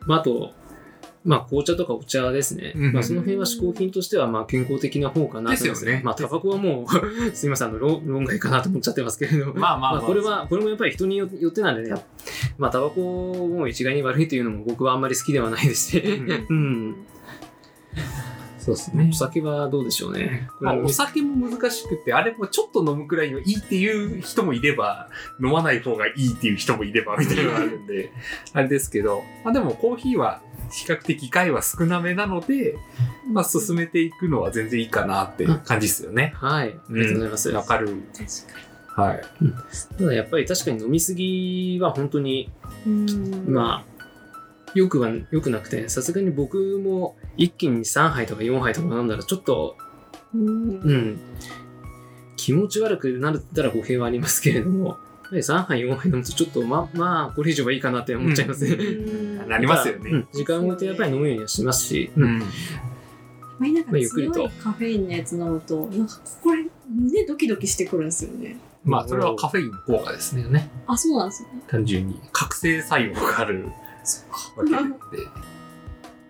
[0.06, 0.52] まあ、あと、
[1.22, 2.72] まあ、紅茶とかお茶ですね。
[2.74, 6.96] うんまあ、その辺は嗜好品としては、まあ、健康的な方かなと思いますですよねまあ、タバコはもう、
[7.36, 9.52] すいません、あの、論論外かなと思っちゃってますけれど。
[9.52, 12.02] まあまあまあまあ、これは、これもやっぱり人によってなんでね、
[12.56, 13.00] まあ、タバコ
[13.34, 16.96] も一概に悪いというのも僕はあんまり好きではないですし、んうん。
[18.61, 20.49] そうですお酒はどうでしょうね。
[20.61, 25.09] まあ、はお酒も難しくて、あれもちょっと飲むくらいのいいっていう人もいれば、
[25.42, 28.12] 飲まない方がいいっていう人もいれば、みたいなのがあるんで、
[28.53, 32.77] あれですけど、まあでもコーヒーは比較的害は少なめなので、
[33.33, 36.35] まあ進めていくのは全然いいかなって感じですよね。
[36.37, 36.68] はい。
[36.68, 37.51] ありがとうございます。
[37.51, 37.88] わかる。
[38.12, 39.23] 確はい。
[39.99, 42.51] ただやっぱり確かに飲みすぎは本当に。
[43.46, 44.01] まあ、
[44.75, 49.76] よくは、よくなくて、さすがに僕も一気に3杯とか4杯とか飲んだらちょっと、
[50.34, 51.20] うんうん、
[52.36, 54.96] 気持ち悪くなったら語弊はありますけれども、やっ
[55.30, 58.70] ぱり3杯4杯飲むとちょっとま、まあ、これ以上はいいかなって思っちゃいますね。
[58.70, 60.28] うん なりますよねうん。
[60.32, 62.40] 時間を置いてやっぱり飲むようにはしますし、うんうん。
[62.40, 62.48] やっ
[63.58, 68.58] ぱりなんかまあゆっくりと強いカフェインのやつ飲むと、なんかこれ胸ドキドキしてくるんですよね。
[68.84, 70.70] まあそれはカフェインの効果ですね。
[70.86, 71.48] あ、そうなんですね。
[71.66, 72.20] 単純に。
[72.32, 73.68] 覚醒作用がある
[74.04, 74.24] そっ
[74.66, 74.76] か。
[74.76, 75.22] わけで。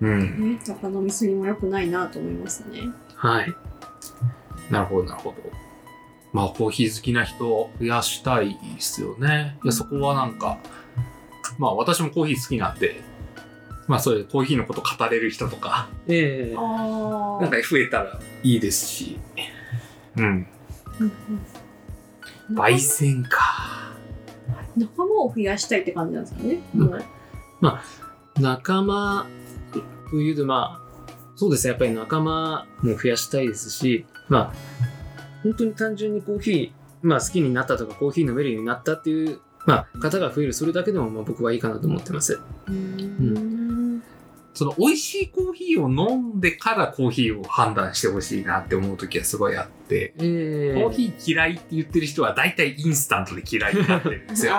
[0.01, 0.53] うん。
[0.55, 2.89] ね、だから飲みすぎも良くないなと思いますね。
[3.15, 3.55] はい。
[4.71, 5.37] なるほど、なるほど。
[6.33, 9.59] まあ、コーヒー好きな人を増やしたいですよね。
[9.65, 10.59] いや、そこはなんか、
[11.59, 13.03] まあ、私もコーヒー好きなんで、
[13.89, 19.19] まあ、そういうコーヒーのこと語れる人とか、ええあなんか増えたらいいですし、
[20.17, 20.47] うん。
[22.53, 23.91] 焙煎か。
[24.77, 26.61] 仲間を増やしたいって感じなんですかね。
[26.75, 26.91] うん
[27.61, 29.27] もう仲間
[30.11, 30.91] というと、まあ、
[31.37, 34.53] そうですね、やっぱり仲間も増やしたいですし、まあ、
[35.43, 42.41] 本当に単純にコーヒー、まあ、好きになったとか、コーヒー飲めるようになったっていう、まあ、方が増える、それだけでもまあ僕はいいかなと思ってます。
[42.69, 44.03] うん。
[44.53, 54.53] その、美味しいコーヒーを飲んでからコーヒーを判断してほしいなって思う時はすごいあって、えコーヒー嫌いって言ってる人は大体インスタントで嫌いになってるんですよ。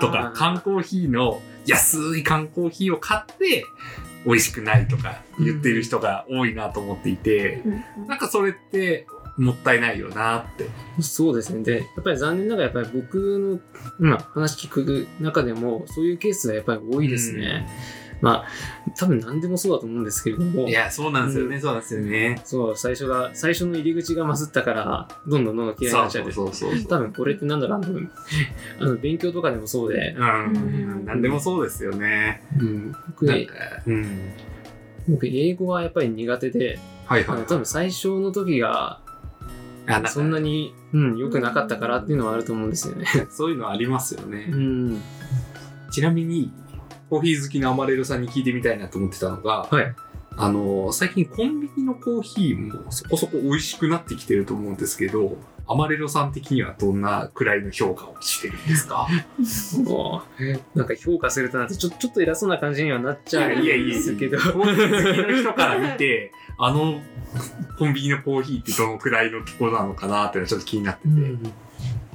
[0.00, 3.64] とか、缶コーヒーの安い缶コーヒーを買って、
[4.24, 9.06] 美味しくないとか言ってる人が多いなと思っていて、うんなんかそれって
[9.36, 10.68] もったいないよなって。
[11.00, 11.62] そうですね。
[11.62, 13.60] で、やっぱり残念ながら、やっぱり僕
[13.98, 17.66] の、まあ、話聞く中でも、そういうケースがやっぱり多いですね。
[18.22, 18.46] まあ、
[18.96, 22.40] 多分何でもそうだと思うんですけれども、いや、そうなんですよね、そうなんですよね。
[22.44, 26.32] そう、最初が、最初の入り口がまずったから、どんどんどんどん嫌いになっちゃう。
[26.32, 26.86] そうそうそう。
[26.86, 28.00] 多分これってなんだろう、あの、
[28.78, 31.04] あの勉強とかでもそうで、うん。
[31.04, 32.44] なんでもそうですよね。
[32.60, 34.06] うん、僕うん。
[35.08, 37.36] 僕、英語はやっぱり苦手で、はいはい。
[37.38, 39.00] あの多分最初の時が、
[39.98, 43.06] んかそんなに、うん、良くなかったからっていうのはあると思うんですよね。
[43.30, 44.46] そういうのありますようね。
[44.46, 45.02] ん。
[45.90, 46.52] ちなみに、
[47.12, 49.94] コーヒー好きなアマレルさんに聞いてみたいなと思ってたのが、はい。
[50.34, 59.06] あの、最近コンビニのコーヒーもそこそこ美味しくなってきてると思うんですけど、アマレルさん的にはどんなくらいの評価をしてるんですか？
[60.74, 64.38] なんか評価するとなってちょちょっと偉そうな感じにはなっちゃうんいやいやいやですけど。
[64.38, 66.98] コーヒー好きの人から見て、あの、
[67.78, 71.12] コンビニのコーヒーってどのくらいの気候なのかなっていうのはちょっと気になってて。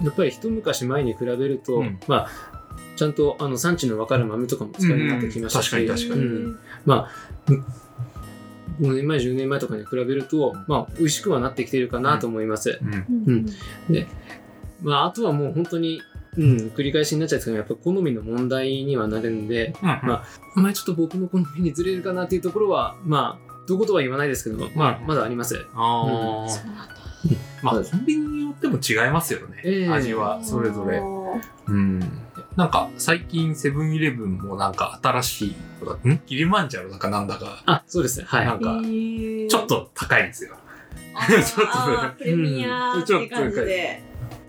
[0.04, 2.57] やっぱり一昔前に比べると、うんまあ、
[2.98, 6.22] ちゃんとあの産地の分かる豆とかも使えるようになってきましたし、うん確かに確かに。
[6.26, 6.60] うん。
[6.86, 7.10] まあ、
[8.82, 12.80] 5年前、10年前とかに比べると、まあ、美味しくはなってきているかなと思います。
[12.82, 13.24] うん。
[13.26, 13.46] うん。
[14.82, 16.02] まあ、あとはもう本当に、
[16.38, 20.14] うん、繰り返しになっちゃうんですけど、やっぱ好みの問題にはなるんで、まま
[20.56, 25.66] あまあちょっと僕の好みにずれるかなっていうところは、まあ、どことは言わないですけども、まあ、まだあります。
[25.74, 26.50] あー。
[26.50, 26.76] そうなん。
[26.88, 26.96] だ
[27.64, 29.62] まあ、コンビニによっても違いますよね。
[29.64, 29.90] ええ。
[29.90, 30.98] 味は、それぞれ。
[30.98, 31.02] あ。
[31.02, 32.00] ーうん。
[32.58, 35.46] なんか、最近セブンイレブンもなんか新し
[36.06, 36.18] い、ん？
[36.26, 38.26] キリマンジャロだかなんだか、あ、そうですね。
[38.28, 38.46] はい。
[38.48, 40.58] なんか、えーちょっと高いんですよ。
[41.30, 44.04] ちょっとプレミアって感じで。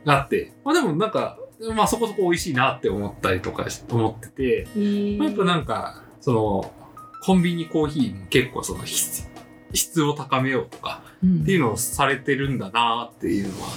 [0.07, 0.53] あって。
[0.65, 1.39] まあでもなんか、
[1.77, 6.75] まあそこそこ美味しいなって思ったりとかし思ってて、まあやっぱなんか、その、
[7.23, 9.29] コンビニコーヒーも結構その質
[9.75, 13.69] 質を高めようとかうんっていうのをされてるんだなっていうのは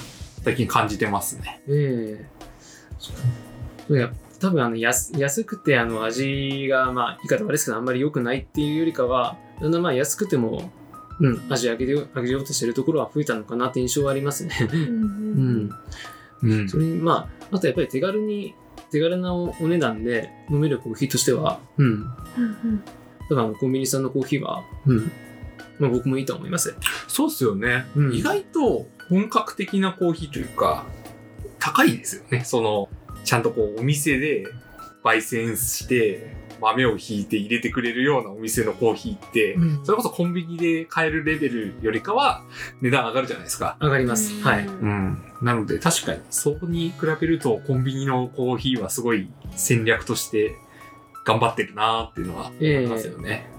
[0.42, 1.60] 最近感じてますね。
[1.68, 2.26] ええ
[2.98, 3.24] そういや
[4.40, 10.70] 多分あの安安くてあの味がまあ言い方悪いですけどあんまり良くないっていうよりかはだんだんまあ安くても、
[11.20, 14.68] うん、味上げ上げようとしてるところは増えたのかなって印象はありますね。
[14.72, 15.70] うん
[16.42, 16.68] うん、うん。
[16.68, 18.54] それにまああとやっぱり手軽に
[18.90, 21.94] 手軽なおお値段で飲めるコーヒーとしては、うん、うん。
[21.96, 22.84] うん
[23.28, 25.10] だからあのコンビニさんのコーヒーは、うん。
[25.78, 26.74] まあ、僕もいいと思います。
[27.08, 28.14] そうっすよね、うん。
[28.14, 30.84] 意外と本格的なコーヒーというか、
[31.58, 32.44] 高いですよね。
[32.44, 32.88] その、
[33.32, 34.44] ちゃんとこうお店で
[35.02, 42.44] 焙煎して、豆をひいて入れてくれるようなお店のコーヒーって、うんそれこそコンビニで買えるレベルよりかは
[42.82, 43.78] 値段上がるじゃないですか。
[43.80, 44.38] 上がります。
[44.42, 44.66] はい。
[44.66, 45.22] うん。
[45.40, 50.54] なので確かに、そこに比べるとコンビニのコーヒーはすごい戦略として
[51.24, 53.50] 頑張ってるなーっていうのは思いますよね。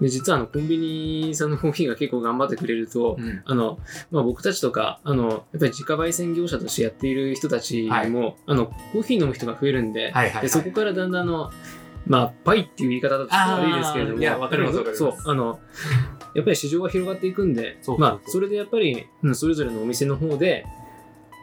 [0.00, 3.42] で実はあのコンビニさんのコーヒーが結構頑張ってくれると、うん。
[3.44, 3.78] あの、
[4.10, 8.34] まあ、僕たちとか、あの、やっぱり自家焙煎業者としてやっている人たちも、はい。
[8.46, 10.42] あの、コーヒー飲む人が増えるんで、はいはいはい。
[10.42, 11.50] でそこからだんだんあの、
[12.06, 15.58] まあ、パイっていう言い方だと悪いですけれども、いやわかりますそう、あの、
[16.34, 20.66] やっぱり市場が広がっていくんで、そまあ、それでやっぱり、うんそれぞれのお店の方で、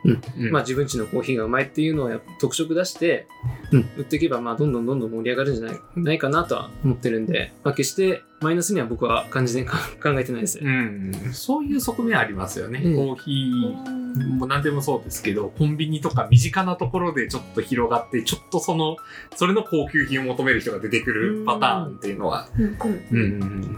[0.05, 0.51] うん。
[0.51, 3.27] まあ、自分ちのコーヒーがうまいっていうのを特色出して、
[3.71, 9.71] うん、売っていけば、まあ、どんどんどんどん盛り上がるんじゃないないかなとは思ってるんで、まあ、決してマイナスには僕は感じで 考
[10.19, 10.59] えてないです。
[10.59, 12.81] うん、そういう側面ありますよね。
[12.83, 12.95] うん。
[12.95, 18.97] コーヒーも何でもそうですけど、コンビニとか身近なところでちょっと広がって、ちょっとその、
[19.35, 22.65] それの高級品を求める人が出てくるパターンっていうのは、うん。
[22.65, 23.77] うんうん、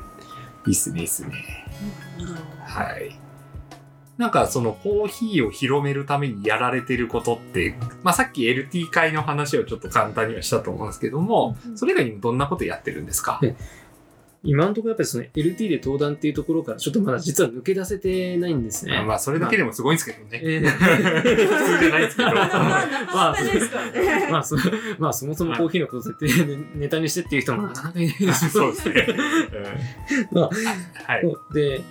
[0.65, 1.31] いいっすね、いいっすね。
[2.65, 3.24] はい。
[4.17, 13.39] なんかそのコーヒーを広めるためにやられてることって、まあさっき LT 会の話をちょっと簡単にはしたと思うんですけども、うんそれ以外にもどんなことやってるんですか？
[13.43, 13.55] え
[14.47, 19.03] 今のところやっぱりその LT で登壇っていうところからちょっとまだ実は抜け出せてないんですね。
[19.03, 20.39] まあそれだけでもすごいんですけどね。
[20.43, 20.67] え普
[21.65, 22.31] 通じゃないですけど。
[22.31, 24.27] なかなかですからね。
[24.29, 24.55] まあそ、
[24.99, 29.07] まあそもそもコーヒーのこと絶対ネタにしてっていう人もなかなかいないですそうですね。
[30.31, 30.49] まあ、
[31.11, 31.23] はい。
[31.55, 31.81] で、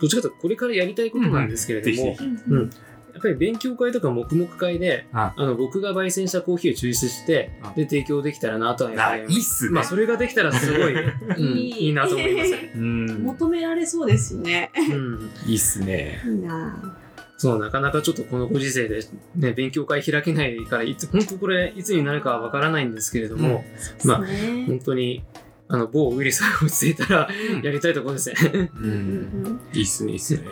[0.00, 2.16] どっちかというとこれからやりたいことなんですけれども。
[2.48, 2.70] うん
[3.14, 9.70] やっぱり勉強会とか黙々会で、ああの僕が焙煎したコーヒーを抽出してあ、で提供できたらなとはやっあ、ぱりいいっすね。
[9.70, 10.94] まあそれができたらすごい、
[11.38, 12.54] うん、いいなと思います。
[12.76, 13.06] うん。
[13.22, 14.72] 求められそうですね。
[14.76, 16.20] うんいいっすね。
[16.26, 16.98] いいな
[17.36, 19.00] そう、なかなかちょっとこのご時世で、
[19.36, 23.64] ね、勉強会開けないから、いつ、本当これ、いつになるかはわからないんですけれども、
[24.04, 24.24] まあ
[24.66, 25.22] 本当に、
[25.68, 27.28] あの、某ウイルスが落ち着いたら、
[27.62, 28.36] やりたいところですね。
[28.52, 28.58] う。
[28.58, 30.42] うんんいいっすね、いいっすね。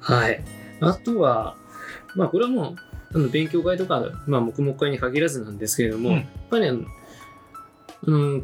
[0.00, 0.44] はい。
[0.80, 1.56] あとは、
[2.14, 2.76] まあ、これはもう、
[3.14, 6.84] あの勉強会とか、まあ、黙々会に限らずなんですけれども、うんやっぱりあの、
[8.06, 8.42] あの、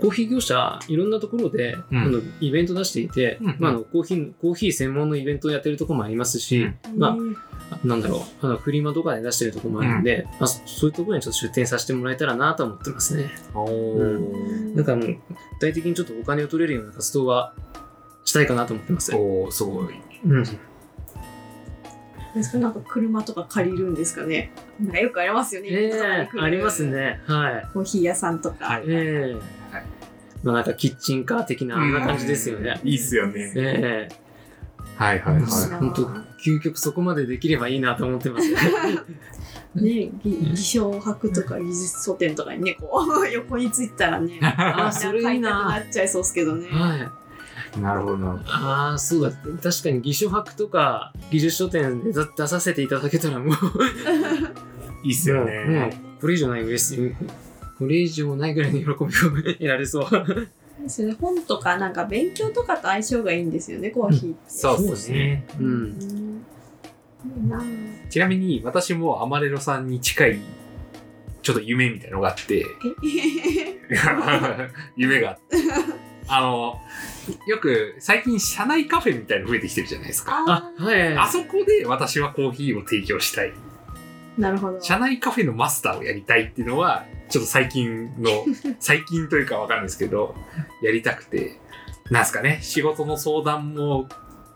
[0.00, 7.16] コーヒー業者、いろんなところで、うんあのイベント出していて、うんまあ、あのコーヒー、コーヒー専門のイベントをやってるところもありますし、うんまあ、
[7.84, 13.30] なんだろう、あのフリマとかで出してるところもあるんで、まあ、そそういうところにちょっと出店させてもらえたらなと思ってますね。
[13.54, 15.16] おうんなんかもう、具
[15.60, 17.54] 体的にちょっとお金を取れるような活動は
[18.24, 19.14] したいかなと思ってます。
[19.14, 20.00] おー、すごい。
[20.24, 20.44] うん。
[22.34, 24.52] ですかなんか車とか借りるんですかね？
[24.80, 25.68] なんかよくありますよね。
[25.70, 26.86] えイベントとかに来るえあります。
[26.86, 27.20] ね。
[27.26, 27.68] はい。
[27.74, 28.64] コーヒー屋さんとか。
[28.64, 29.84] はいええはい
[30.42, 32.80] まあなんかキッチンカー的なあんな感じですよね。
[32.82, 33.52] いいっすよね。
[33.54, 34.21] ええ
[34.96, 35.42] はいはいはい。
[35.42, 36.06] 本当
[36.42, 38.48] 究極そこまでできればいいなと思ってます。
[39.74, 45.78] ね、ぎ偽証博とか技術書店とかにね、こう、 横についてたらね、 あーそれいいなな。
[45.80, 46.68] っちゃいそうですけどね。
[46.70, 47.80] はい。
[47.80, 48.38] なるほど。
[48.44, 49.30] ああ、そうだ。
[49.62, 53.54] 確かに偽書博とか技術書店で出出させていただけたらもう、
[55.02, 55.98] いいっすよもうね。
[56.20, 57.14] これ以上ない嬉しい。
[57.78, 58.96] これ以上ないぐらいの喜びを
[59.54, 60.48] 得られそう。
[60.80, 61.16] ですよね。
[61.20, 64.38] 本とかなんか勉強とかと相性がいいんですよね、コーヒーって。
[64.46, 65.44] そうですね。
[65.58, 65.62] う。
[65.62, 66.46] うん
[68.10, 70.40] ちなみに私もアマレロさんに近い
[71.42, 72.64] ちょっと夢みたいなのがあって、
[74.96, 75.56] 夢があって。
[76.28, 76.80] あの、
[77.46, 80.32] よく最近社内カフェみたいなの増えてきてるじゃないですか。
[80.46, 81.16] ああ、はい。
[81.16, 83.52] あそこで私はコーヒーを提供したい。
[84.38, 84.80] なるほど。
[84.80, 88.44] 社内カフェのマスターをやりたいっていうのは、ちょっと最近の、
[88.78, 90.34] 最近というかわかんないですけど、
[90.82, 91.58] やりたくて、
[92.10, 94.06] なんすかね、仕事の相談も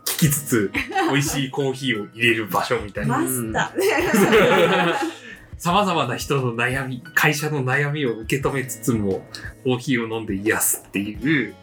[0.05, 0.71] 聞きつつ、
[1.11, 3.17] 美味しいコーヒーを入れる場所みたいな。
[3.17, 4.95] マスター。
[5.57, 9.27] 様々な人の悩み、会社の悩みを受け止めつつも、
[9.63, 11.55] コーヒーを飲んで癒すっていう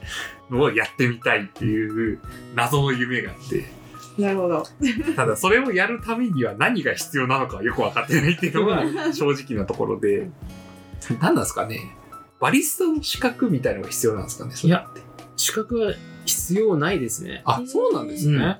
[0.50, 2.18] のをやってみたいっていう
[2.56, 3.64] 謎の夢があって、
[4.18, 4.66] なるほど。
[5.14, 10.28] ただそれをやるためには何が必要なのかはよく分かってないっていうのが正直なところで、
[11.20, 11.96] 何 なんですかね？
[12.40, 14.52] バリスタの資格みたいのが必要なんですかね？
[14.54, 15.00] それって
[15.36, 15.92] 資格は
[16.24, 17.42] 必要ないですね。
[17.44, 18.58] あ、そうなんですね。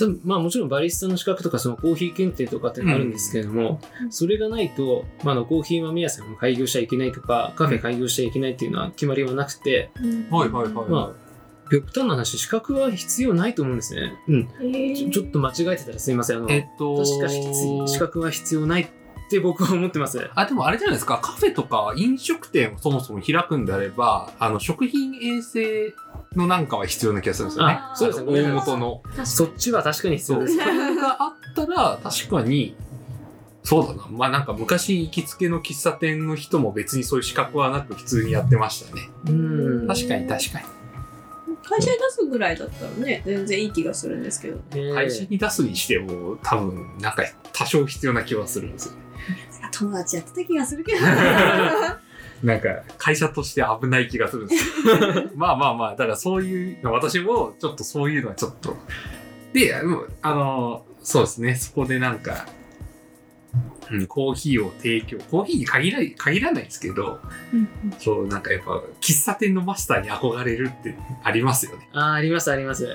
[0.00, 9.90] 多分まあもちろんバリスタの資格とかそのコーヒー検定とかってあるんですけれども、うんそれがないと、まあ、あのコーヒー豆屋さんを開業しちゃいけないとかカフェ開業しちゃいけないっていうのは決まりはなくて、
[10.30, 10.88] はいはいはい。
[10.88, 11.30] まあ
[11.70, 14.14] 極端な話資格は必要ないと思うんですね。
[14.26, 14.48] うん。
[14.94, 16.38] ちょちょっと間違えてたらすいません。
[16.38, 17.52] あのえっと、確か必
[17.86, 18.92] 資格は必要ないって
[19.38, 20.28] 僕は思ってます。
[20.34, 25.94] あ、でもあれじゃないですか、カフェとか飲食店をそもそも開くんであれば、あの、食品衛生
[26.34, 27.74] のなんかは必要な気がするんですよね。
[27.80, 29.02] あそうですね大元の。
[29.24, 30.40] そっちは確かに必そう。
[30.40, 30.58] 要です。
[30.58, 32.74] それがあったら、確かに、
[33.62, 34.06] そうだな。
[34.10, 39.10] まあなんか昔行きつけの喫茶店の人も別にそういう資格はなく普通にやってましたね。
[39.28, 40.64] うん確かに確かに。
[41.62, 44.56] 会社に出すぐらいだったらね、全然いい気がするんですけど。
[44.74, 48.98] ね会社に出すにしても多分なんか多少必要な気はするんですよね。
[49.70, 51.00] 友達やってた気がするけど。
[52.42, 55.30] なんか会社として危ない気がするんですよ。
[55.36, 58.76] まあまあまあ、だからそういうの、私もちょっとそういうのはちょっと。
[59.52, 62.46] で、あのそうですね、そこでなんか、
[63.90, 67.20] うん、コーヒーを提供、コーヒーに限ら限らないですけど、
[67.98, 71.88] そう、なんかやっぱ、喫茶店のマスターに憧れるってありますよね。
[71.92, 72.86] あーありますあります。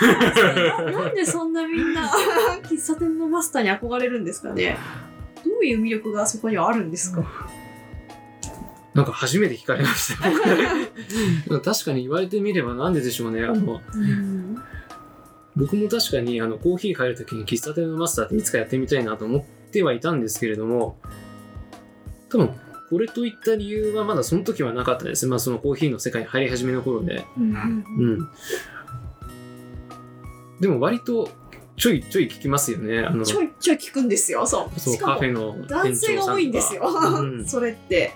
[0.00, 2.10] な なんでそんなみんな
[2.62, 4.76] 喫茶店のマスターに憧れるんですかね
[5.44, 7.24] どういう魅力がそこにはあるんですか？
[8.94, 10.28] なんか初めて聞かれました。
[11.48, 13.44] 僕 確かに言われてみればなんででしょうね。
[13.44, 14.56] あのうん
[15.56, 20.98] 僕も確かにあのコーヒー入るときに喫茶店のマスターっていつかやってみたいなと思ってはいたんですけれども、
[22.28, 22.50] 多分
[22.90, 25.26] これといった理由はまだその時はなかったです。
[25.28, 27.24] まあそのコーヒーの世界に入り始めの頃で。
[27.36, 28.28] うん。
[30.60, 31.28] でも割と
[31.76, 33.00] ちょいちょい聞きますよね。
[33.00, 38.12] あの、ちょいちょい聞くんですよそうそうカフェの男性が多いんですよ、うんそれって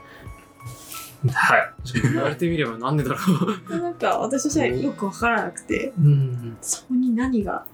[1.27, 1.75] はい。
[2.13, 3.17] 言われてみればなんでだろ
[3.77, 6.03] なんか私としてはよくわからなくてう。
[6.03, 6.57] うん。
[6.61, 7.65] そこに何が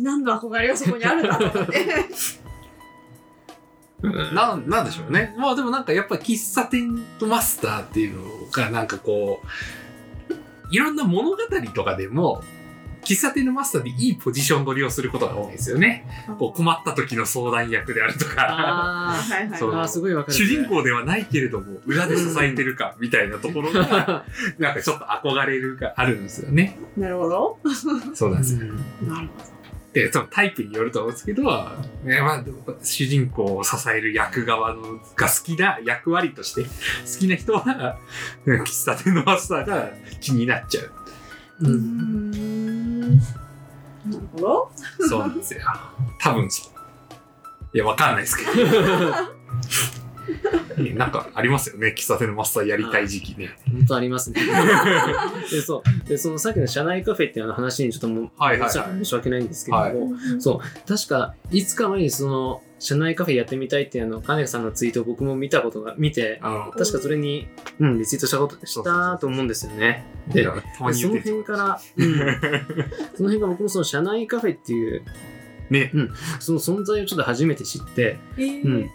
[0.00, 1.86] 何の憧れがそこにあるんだと思って
[4.32, 5.34] なん、なんでしょうね。
[5.36, 10.34] まあでもなんかやっぱ喫茶店とマスターっていうのがなんかこう、
[10.70, 11.36] いろんな物語
[11.74, 12.42] とかでも、
[13.04, 16.06] 喫茶店のマスターでいいポジション取りをすることが多いんですよね。
[16.38, 19.14] こう困った時の相談役であるとか。
[20.28, 24.24] 主人公ではないけれども、裏で支えてるかみたいなところが、
[24.58, 26.78] なんかちょっと憧れるがあるんですよね。
[26.96, 27.58] なるほど
[28.14, 28.60] そうなんですよ。
[29.02, 29.28] うんなる
[29.92, 31.42] で、そのタイプによると思うんですけど、
[32.04, 32.44] ねまあ、
[32.82, 36.68] 主人公を支える役側のが好きな役割として、好
[37.20, 37.98] きな人は、
[38.44, 40.90] うん喫茶店のマスターが気になっちゃう。
[41.58, 42.67] ほどううんん
[43.16, 44.70] なるほど
[45.06, 45.60] そうなんですよ。
[46.20, 46.78] 多分そう。
[47.76, 48.50] いや、わかんないですけど。
[50.78, 51.94] ねなんかありますよね。
[51.96, 53.56] 喫茶店のマスターやりたい時期ね。
[53.70, 54.40] 本当ありますね。
[55.50, 56.08] で、そう。
[56.08, 67.48] で、そのさっきの社内カフェっていう話にちょっともう、はいはいはい申し訳ないんですけれども、はいそう、確か、いつか前にその、社内カフェやってみたいっていうあの、金さんのツイートを僕も見たことが、見て、確かそれに、
[67.80, 70.04] うん、リツイートしたこと、したと思うんですよね。
[70.28, 70.50] で、そ
[70.84, 72.16] の辺から、うん、
[73.16, 75.02] その辺が僕もその社内カフェっていう、
[75.70, 75.92] ね。
[76.40, 78.90] その存在をちょっと初めて知って、えーうん。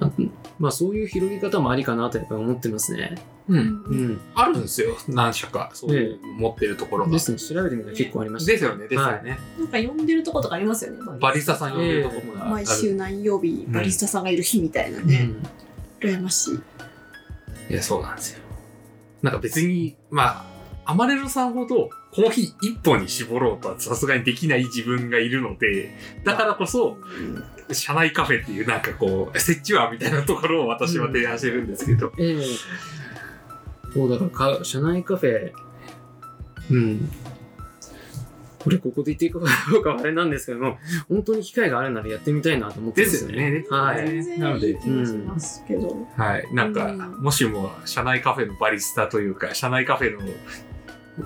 [0.00, 0.10] あ
[0.58, 3.16] まあそういう広げ方もありかなとやっぱり思ってますね。
[3.48, 3.58] うん。
[3.58, 4.20] うん。
[4.34, 4.96] あるんですよ。
[5.08, 5.70] 何社か。
[5.72, 7.12] そういうの持ってるところが。
[7.12, 8.52] ですね、調べてみたら結構ありました。
[8.52, 8.88] ですよね。
[8.88, 9.38] ですよね。
[9.58, 12.50] なんか呼んでるとことかありますよねバリスタさん呼んでるところがある。
[12.50, 15.36] 毎週何曜日バリスタさんがいる日みたいなうね、ん。
[16.00, 16.54] 羨ましい
[17.70, 18.40] いや、そうなんですよ。
[19.22, 20.46] なんか別に、ま
[20.84, 26.98] あ、アマレロさんほどコーヒー一本に絞ろうとはさすがにできない自分がいるので、だからこそ、
[27.70, 32.42] 社内カフェっていうなんかこう、設置はみたいなところを私は提案してるんですけど、ええ
[33.94, 35.52] そうだからか、社内カフェ、
[36.72, 37.08] うん。
[38.58, 39.38] これここで言っていいか
[39.70, 40.76] どうかはあれなんですけども、
[41.08, 43.64] 本当に機会があるならやってみたいなと思ってですよね。
[43.70, 44.08] はい。
[44.08, 46.52] 全然なのでいい気がしますけど、はい。
[46.52, 50.20] なんか、うんもしも社内カフェのバリスタというか、社内カフェの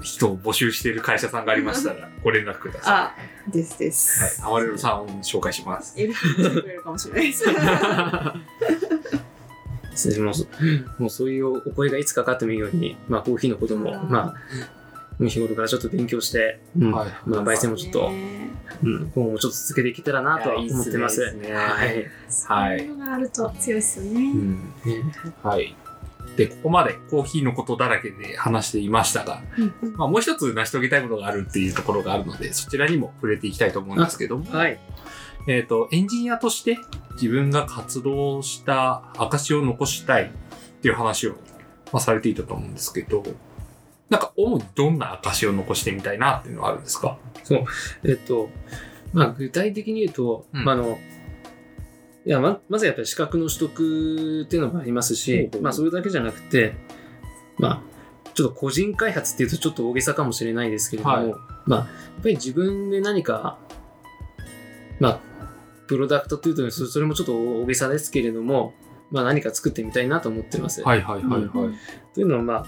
[0.00, 3.92] 人を募集している会社さんがありましたら、 ご連絡くださあですでい。
[3.92, 4.50] す、はい。
[4.50, 5.94] アマレロさんを紹介します。
[5.96, 7.44] LP してくれるかもしれないです
[9.94, 10.48] 失礼します。
[10.98, 14.34] もうそういうお声がいつかかってもいいように、まあコーヒーのことも、うんまあ、
[15.28, 18.49] 日頃からちょっと勉強して、うんはいまあ焙煎もちょっと、ね
[18.82, 21.20] うん、今後もちょっと続けていけたらなとは思ってます。
[21.20, 22.78] いやいすねはい。
[22.78, 24.72] そういうのがあると強いですよね、うん。
[24.84, 25.03] ね
[25.43, 25.76] はい。
[26.37, 29.43] で、ここまでコーヒーのことだらけで話していましたが、
[29.97, 34.80] まあ、もう一つ成し遂げたいことがあるっていうところがあるので、そちらにも触れていきたいと思うんですけども、はい。
[35.49, 36.78] えっ、と、エンジニアとして
[37.14, 40.28] 自分が活動した証を残したいっ
[40.80, 41.33] ていう話を、
[41.93, 43.22] まあ、されていたと思うんですけど、
[44.09, 47.18] なんか主にどんな証を残してみたいなっていうのはあるんですか？
[48.05, 48.49] えっと、
[49.12, 50.64] まあ、具体的に言うと、うん。
[50.64, 50.99] まあ、あの、
[52.25, 56.75] いや、ま、まずやっぱり資格の取得っていうのもありますし、うんまあ、それだけじゃなくて、
[57.59, 57.83] まあ、
[58.35, 61.35] ちょっと個人開発っていうとちょっと大げさかもしれないですけれども、はい
[61.66, 61.89] まあ、やっ
[62.23, 63.59] ぱり自分で何か、
[65.01, 65.20] まあ、
[65.87, 68.75] プロダクトっていうと、そそれもちょっと大げさですけれども、
[69.11, 70.83] まあ、何か作ってみたいなと思ってます。
[70.83, 71.51] はいはいはいはい。
[72.14, 72.66] というのは、まあ、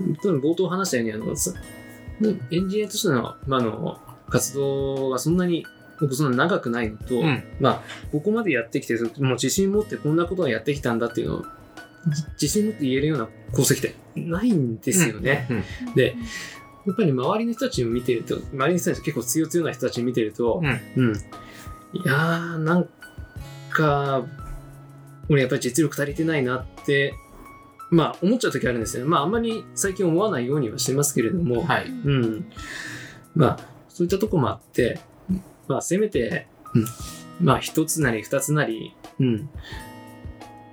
[0.00, 1.52] 冒頭話したように、あの、さ
[2.50, 5.64] エンジニアとしての,、まあ、あの活動がそんなに、
[6.00, 7.42] 僕そんな長くないのと、うん。
[7.60, 7.82] まあ、
[8.12, 11.44] ここまでやってきて、もう自信持ってこんなことをやってきたんだっていうのを、
[12.08, 15.46] じ自信持って言えるような功績ってないんですよね。
[15.50, 15.94] うん。
[15.94, 16.16] で、
[16.86, 21.16] やっぱり周りの人たちを見てると、周りの人たち結構強強な人たちを見てると、うんうん。
[21.16, 22.88] いやー、なん
[23.70, 24.24] か、
[25.28, 27.14] 俺やっぱり実力足りてないなって、
[27.90, 29.06] まあ思っちゃう時あるんですよ。
[29.06, 31.88] まああんまり最近思わないようにはしてますけれども、はい。
[31.88, 32.50] うん。
[33.34, 35.00] まあそういったとこもあって、
[35.68, 36.86] まあせめて、うん、
[37.40, 39.50] まあ一つなり二つなり、うん。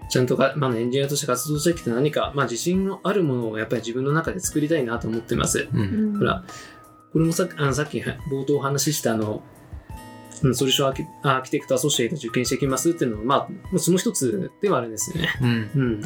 [0.07, 5.67] ちゃんとか、まあ、エンジニアとして活動してきて何か、まあ自信のあるものをやっぱり自分の中で作りたいなと思ってます。
[5.73, 6.17] うん。
[6.17, 6.43] ほら、
[7.11, 9.43] これもさあのさっき冒頭お話ししたあの、
[10.43, 15.29] うんソリューションアーキアーキテクトアソシエイト受験してきますっていうのは、まあ、その一つではあるんですよね。
[15.41, 15.69] うん。
[15.75, 16.01] うん。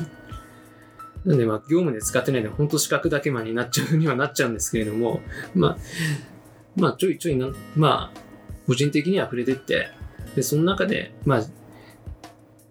[1.26, 5.20] なんで、まあ、業務で使ってないので、本当資格だけまでになっちゃうにはなっちゃうんですけれども、
[5.56, 5.78] まあ、
[6.76, 8.29] まあ、ちょいちょいなん、まあ、
[8.70, 9.90] 個人的には触れてって、
[10.36, 11.42] で、その中で、まあ、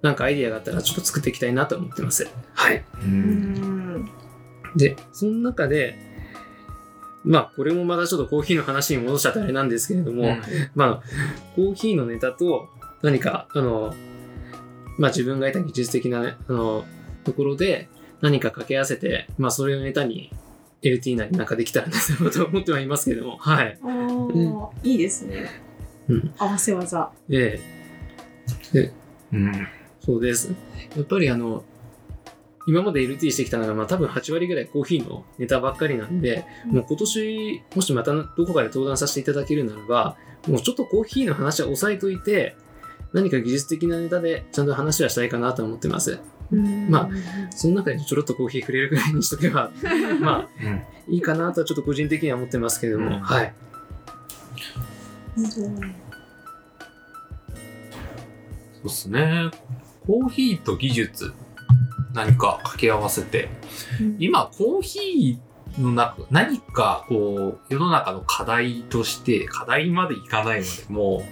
[0.00, 2.28] なんかアイディアがあったらちょっと作っていきたいなと思ってます。
[2.54, 2.76] はい。
[2.76, 2.84] う。
[3.02, 4.10] うんん。
[4.76, 5.98] で、その中で、
[7.24, 10.36] まあ、これもまたちょっとコーヒーの話に戻しちゃってあれなんですけれども、
[10.76, 11.02] まあ、
[11.56, 12.68] コーヒーのネタと
[13.02, 13.92] 何か、あの、
[14.98, 16.84] まあ自分が得た技術的な、あの、
[17.24, 17.88] ところで
[18.20, 20.32] 何か掛け合わせて、まあそれをネタに
[20.82, 23.78] LT なりなんかできたらなと思ってはいますけれども、はい。
[23.82, 25.66] ああ、いいですね。
[26.08, 27.10] うん合わせ技。
[27.28, 27.60] で、
[28.72, 28.92] で、
[29.32, 29.68] うん。
[30.04, 30.52] そうです。
[30.96, 31.64] やっぱりあの、
[32.66, 42.56] 今まで LT してきたのが、まあ多分8割ぐらいコーヒーのネタばっかりなんで、もう今年、もしまたどこかで登壇させていただけるならば、もうちょっとコーヒーの話は押さえといて、
[43.12, 46.20] 何か技術的なネタでちゃんと話はしたいかなと思ってます。
[46.88, 47.10] まあ
[47.50, 49.70] その中でちょろっとコーヒー触れるぐらいにしとけば、
[50.20, 51.14] まあうん。
[51.14, 53.54] いいかなとはちょっと個人的には思ってますけれども、うんはい。
[55.46, 55.62] そ
[58.80, 59.50] うですね。
[60.06, 61.32] コーヒーと技術、
[62.14, 63.48] 何か掛け合わせて、
[64.18, 71.22] 今、コーヒーの中、何か、こう、世の中の課題として、課題までいかないまでも、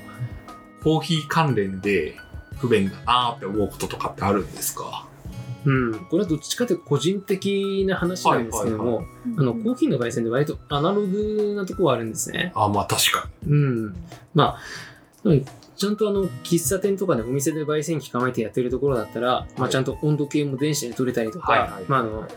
[0.83, 2.17] コーヒー関連で
[2.59, 5.09] 不便だなって思うこととかってあるんですか？
[5.67, 9.07] うん、これはどっちかというと個人的な話なんですけども、はい
[9.37, 12.53] あの、コーヒーの焙煎で割とアナログなところはあるんですね。
[12.55, 13.97] あ、まあ確かうん。
[14.33, 14.61] まあ、
[15.77, 22.29] ちゃんとあの、喫茶店とかでお店で焙煎機構えてやってるところだったら、まあちゃんと温度計も電子で取れたりとか、はいはいまああの、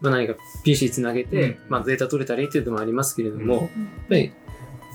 [0.00, 3.68] まあ何か PC つなげて、うんまあデータ取れたりっていうのもありますけれども、やっ
[4.08, 4.32] ぱり、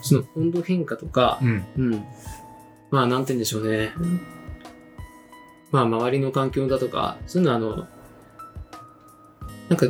[0.02, 1.48] その温度変化とか、に。
[1.48, 1.66] うん。
[1.78, 2.06] うん。
[2.90, 3.92] まあ、なんて言うんでしょうね。
[5.72, 7.88] まあ、周りの環境だとか、そういうのは、あの、
[9.70, 9.88] なんか、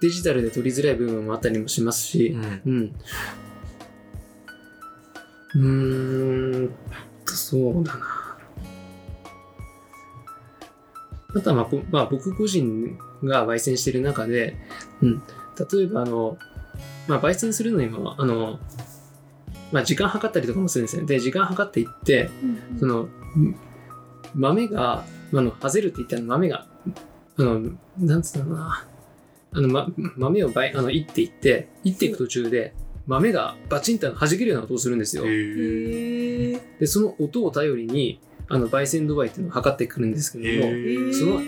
[0.00, 2.62] デジタルで取りづらい部分もあったりもしますし、うん。
[2.66, 2.94] うん。
[5.54, 6.70] うーん
[7.24, 8.06] と、そうだな。
[11.34, 14.56] あとは、まあこ、まあ、僕個人が焙煎してる中で、
[15.00, 15.22] うん。
[15.72, 16.36] 例えば、あの、
[17.08, 18.58] まあ、焙煎するのにも、あの、
[19.72, 21.06] まあ、時間計ったりとかもするんですよ。
[21.06, 22.28] で、時間計っていって、
[22.78, 23.56] その、ん
[24.36, 26.66] 豆が、あの、ハゼルって言ったら豆が、
[27.38, 27.60] あの、
[27.98, 28.86] なんつったのかな。
[29.52, 32.74] あの、ま、豆をばい、あの、いっていって、いっていく途中で、
[33.06, 35.24] 豆がバチンと弾けるような音をするんですよ。
[35.24, 41.40] で、その音を頼りに、あの、焙煎度合いっていうのを測ってくるんですけども、その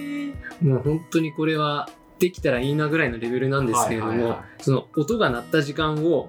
[0.62, 6.28] もう本当にこれはできたらいいなぐらいのレベルなんですけれども、はいはいはいその音が鳴った時間を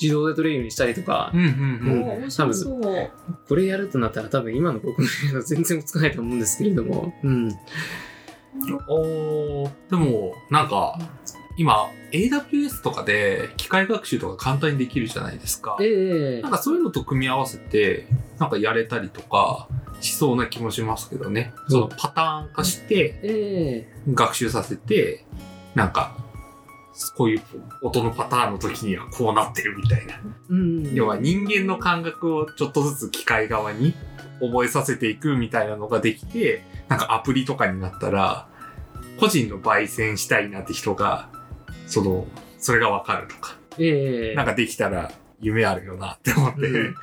[0.00, 2.02] 自動で取れるようにしたりとかう、んうんおうん。
[2.04, 3.10] ー面白そう。
[3.48, 7.50] これやるとなったら多分今の僕のやつは全然つかないと思うんですけれども、うん。
[8.88, 10.98] おーでも、なんか、
[11.58, 15.76] 今、AWS とかで機械学習とか簡単にできるじゃないですか。
[15.80, 18.06] ええなんかそういうのと組み合わせて、
[18.38, 19.68] なんかやれたりとか、
[20.00, 21.52] しそうな気もしますけどね。
[21.64, 25.24] うんそのパターン化して、え学習させて、
[25.74, 26.16] なんか、
[27.14, 27.42] こういう
[27.82, 30.14] 音のパターンの時にはこうなってるみたいな。
[30.14, 30.18] え
[30.50, 30.94] うん。
[30.94, 33.94] 要は人間の感覚をちょっとずつ機械側に
[34.40, 38.48] 覚えさせていくみたいなのができて、なんかアプリとかになったら、
[39.18, 41.28] 個人の焙煎したいなって人が、
[41.86, 42.26] その、
[42.58, 46.66] それがわかるとか、ええなんかできたら夢あるよなって思って。
[46.66, 46.94] うん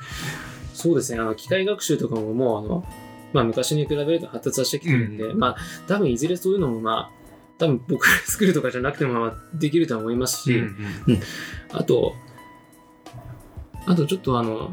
[0.74, 2.84] そうですね、あの機械学習とかももうあの、
[3.32, 7.23] まあ、昔に比べると発達はしてきてるんで、うんまあ多分いずれそういうのもまあ
[7.64, 10.76] 多分僕が作るとかじゃなくてもまあできるとは思いますし、うん
[11.72, 12.14] あと
[13.86, 14.70] あとちょっとあの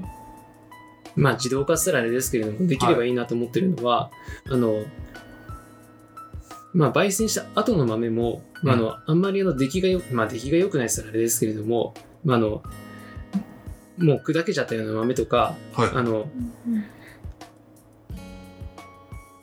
[1.16, 4.12] まあ自動化したらあれですけれどもできればいいなと思ってるのは、
[4.50, 4.86] あの
[6.74, 12.64] まあ焙煎した後の豆も、まあ、あのあんまりあの出来がよまあ出来が良くないしたらあれですけれども、まあ、あの
[13.98, 15.90] もう砕けちゃったような豆とかはい。
[15.94, 16.30] あの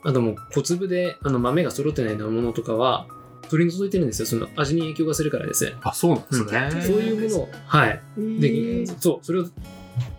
[0.05, 3.07] あともう小粒であの豆が揃ってないようなものとかは
[3.49, 4.27] 取り除いてるんですよ。
[4.27, 5.75] その味に影響がするからです。
[5.83, 6.83] あ、そうなんですね。
[6.83, 8.01] そういうものを、はい。
[8.17, 9.47] で、そう、それを、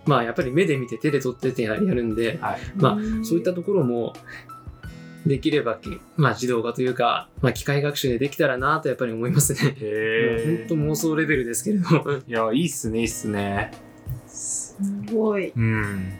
[0.06, 2.60] まあやっぱり目で見て手で取ってってやるんで、はい。
[2.76, 4.14] まあそういったところも、
[5.26, 9.76] できればき、まあ自動化というか、まあ機械学習でできたらなとやっぱり思いますね。
[9.80, 12.12] へ本当妄想レベルですけれども。
[12.28, 13.72] いや、いいっすね、いいっすね。
[14.28, 14.78] す
[15.14, 15.52] ごい。
[15.56, 16.14] うん。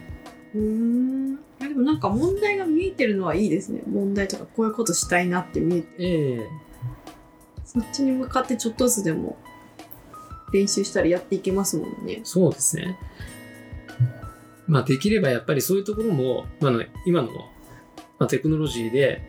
[0.54, 1.36] うーん。
[1.58, 3.82] でもなんか問題が見えてるのはいいですね。
[3.86, 5.88] 問題とかこういうことしたいなって見えて。
[5.98, 6.69] ええ
[7.72, 9.36] そっちに向かってちょっとずつでも
[10.52, 12.20] 練習したらやっていけますもんね。
[12.24, 12.98] そうですね。
[14.66, 16.72] まあできればやっぱりそういうところも、まあ、
[17.06, 17.28] 今の、
[18.18, 19.22] まあ、テクノロジーで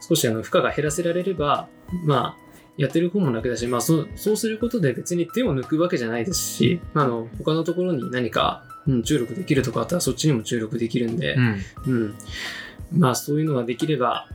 [0.00, 1.68] 少しあの負荷が減らせられれば、
[2.04, 11.62] まあ、やってる方も楽だし、まあ、そうそうすることで別に手を抜くわけじゃないですし、まあ、あの他のところに何か、うん、注力できるとかあったらそっちにも注力できるんで、うん。
[11.86, 12.14] うん
[12.92, 14.28] まあそういうのができれば、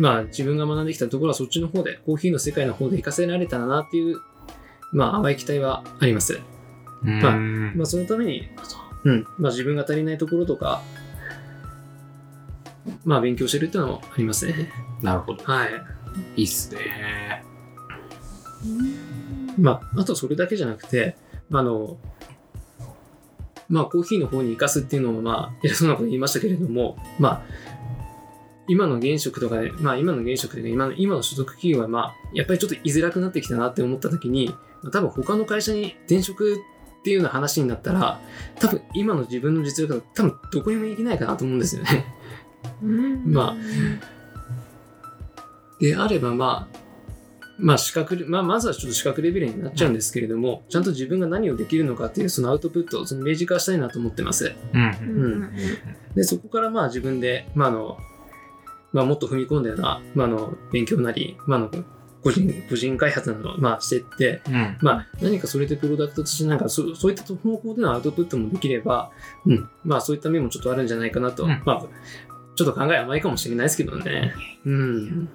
[0.00, 4.18] まあ自分が学んできたところはそっちの方で、コーヒーの世界の方で活かせられたらなっていう、
[4.92, 6.40] まあ淡い期待はあります。
[7.02, 8.48] まあうんまあそのために、
[9.04, 10.82] うん、まあ自分が足りないところとか、
[13.04, 14.70] まあ勉強してるっていうのもありますね。
[15.02, 15.44] なるほど。
[15.44, 15.70] はい。
[16.36, 17.44] いいっすね。
[19.58, 21.16] まあ、あとそれだけじゃなくて、
[21.48, 21.98] まあ、あの、
[23.68, 27.42] まあ、コーヒーの方に生かすっていうのも、まあ、偉そうなこと言いましたけれども、まあ、
[28.70, 38.20] 今の現職とかで、まあ、今の現職で、今の、今の所属企業は、まあ、やっぱりちょっと居づらくなってきたなって思った時に、まあ多分他の会社に転職っていうような話になったら、
[38.60, 42.04] 多分今の自分の実力だと多分どこにも行けないかなと思うんですよね。
[43.26, 43.56] まあ
[45.80, 46.78] であれば、まあ、
[47.58, 54.54] まあ、資格レ、まあ、まずはちょっと資格レベルになっちゃうんですけれども、ちゃんと自分が何をできるのかっていうそのアウトプットをその明示化したいなと思ってます。
[54.72, 54.82] うん。
[54.82, 55.50] うん
[56.14, 57.98] で、そこからまあ自分で、まああの、
[58.92, 61.70] まあもっと踏み込んだような、まああの、勉強なり、まああの、
[62.22, 64.78] 個人、個人開発などを、まあしていって、うん。
[64.80, 69.10] まあ何かそれでプロダクトとしてなんかそそういった方向でのアウトプットもできれば、
[69.46, 71.86] うん、まあそういった面もちょっとあるんじゃないかなと、うんまあ
[72.56, 74.34] ちょっと考え甘いかもしれないですけどね。
[74.66, 75.26] うん。
[75.26, 75.32] で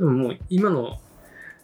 [0.00, 1.00] ももう今の、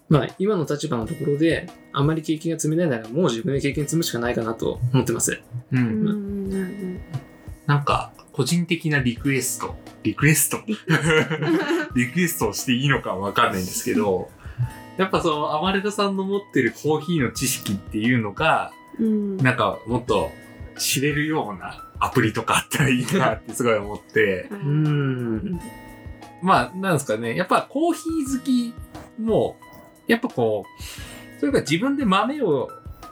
[0.08, 5.32] まあ今の立場のところで、あんまり経験が積めないならもう自分で経験積むしかないかなと思ってます。
[5.32, 5.42] う。
[5.72, 6.12] うんんうんう
[6.56, 7.00] ん
[7.66, 9.74] なんか、個人的なリクエスト。
[10.02, 10.62] リクエスト。
[11.94, 12.48] リクエスト。
[12.48, 14.30] をしていいのかわかんないんですけど、
[14.96, 19.36] やっぱその、アマレドさんの持ってるコーヒーの知識っていうのが、うん。
[19.36, 20.30] なんかもっと
[20.78, 25.60] 知れるようなアプリとかあったらいいなってすごい思って、うーん。
[26.40, 28.72] まあ、なんですかね、やっぱコーヒー好き
[29.20, 29.58] も、
[30.06, 32.70] やっぱこう、それが自分で豆を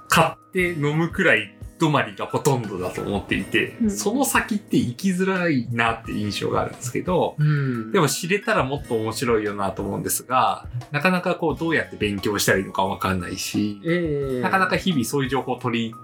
[0.08, 7.92] 買って飲むくらい止まりがほとんどだと思っていて、うんその先って行きづらいなって印象があるんですけど、うん。
[7.92, 15.94] でも知れたらもっと面白いよなと思うんですが、なかなかこうどうやって勉強したらいいのかわかんないし、ええなかなか日々そういう情報を取り、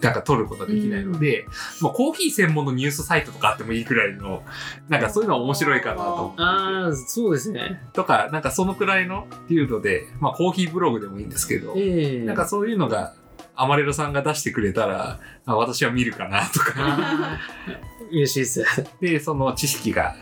[0.00, 1.46] なんか取ることができないので、
[1.80, 4.42] まあコーヒー専門のニュースサイトとかあってもいいくらいの、
[4.88, 6.34] なんかそういうのは面白いかなと。
[6.36, 7.82] ああ、そうですね。
[7.92, 13.14] とか、なんかそのくらいの流度で、まあコーヒーブログでもいいんですけど、ええなんかそういうのが、
[13.60, 17.38] アマレロさんが出してくれたら、あ私は見るかなとか、
[18.12, 18.64] 嬉しいです。
[19.00, 20.14] で、その知識が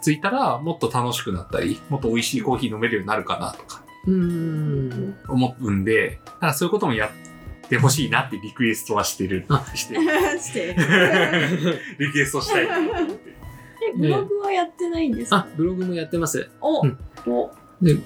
[0.00, 3.82] ついたら、もっと楽しくなったり、もっと美味しいコーヒー飲めるようになるかなとか。
[4.06, 5.16] うーん。
[5.28, 9.44] 思うんで、なんかそういうこともやってほしいなってリクエストはしてる。
[9.48, 9.94] あ、して、
[10.40, 10.74] して。
[11.98, 12.66] リクエストしたい。
[13.96, 15.36] ブログはやってないんですか？
[15.38, 16.48] あ、ブログもやってます。
[16.60, 16.98] おうん。
[17.26, 17.50] お。
[17.80, 17.96] で、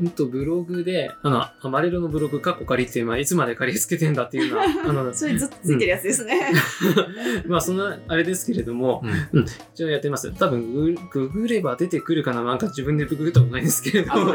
[0.00, 6.52] うんと、ブログで、あの、アマレロのブログ、カッコ借りて、まあ、いつまで借り付けてんだっていうのは、 あの、それずっとついてるやつですね。
[7.46, 9.46] まあ、そんな、あれですけれども、うん。
[9.74, 10.32] 一応やってます。
[10.32, 14.34] 多分ググ、ググれば出てくるかななんか自分でググったことないんですけれども。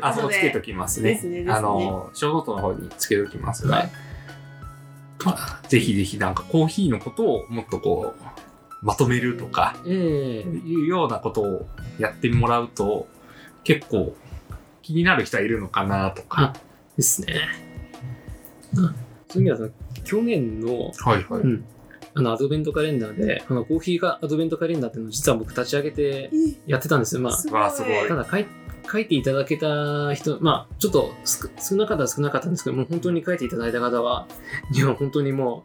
[0.00, 1.14] あそこつけときますね。
[1.14, 1.52] ですねですね。
[1.52, 3.90] あの、ショーノートの方につけときますが、はい。
[5.24, 8.22] まあぜひぜひなんかコーヒーのことをもっとこう、
[8.82, 10.48] まとめるとか、ええ。
[10.48, 11.68] いうようなことを
[11.98, 13.08] やってもらうと、
[13.64, 14.14] 結構
[14.88, 16.54] 気になる人はいるのかなとか。
[16.96, 17.34] ですね。
[18.78, 18.94] あ
[19.28, 21.64] そういう意味だと、去年の、はいはうん、
[22.14, 26.30] あの、アドベントカレンダーで、あの、コーヒーがアドベントカレンダーっていうのを実は僕立ち上げて
[26.66, 27.20] やってたんですよ。
[27.20, 28.46] まあ、すわあすごいただ書い、
[28.90, 34.26] 書いていただけた人、まあ、ちょっと少少なかったら少なかったんですけど、もう本当に書いていただいた方は、
[34.72, 35.62] いや、本当にも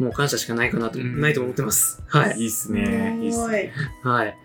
[0.00, 2.02] う、もう感謝しかないかなと、うんないと思ってます。
[2.08, 2.40] はい。
[2.40, 3.16] いいっすね。
[3.22, 3.72] いいっすね。
[4.02, 4.36] はい。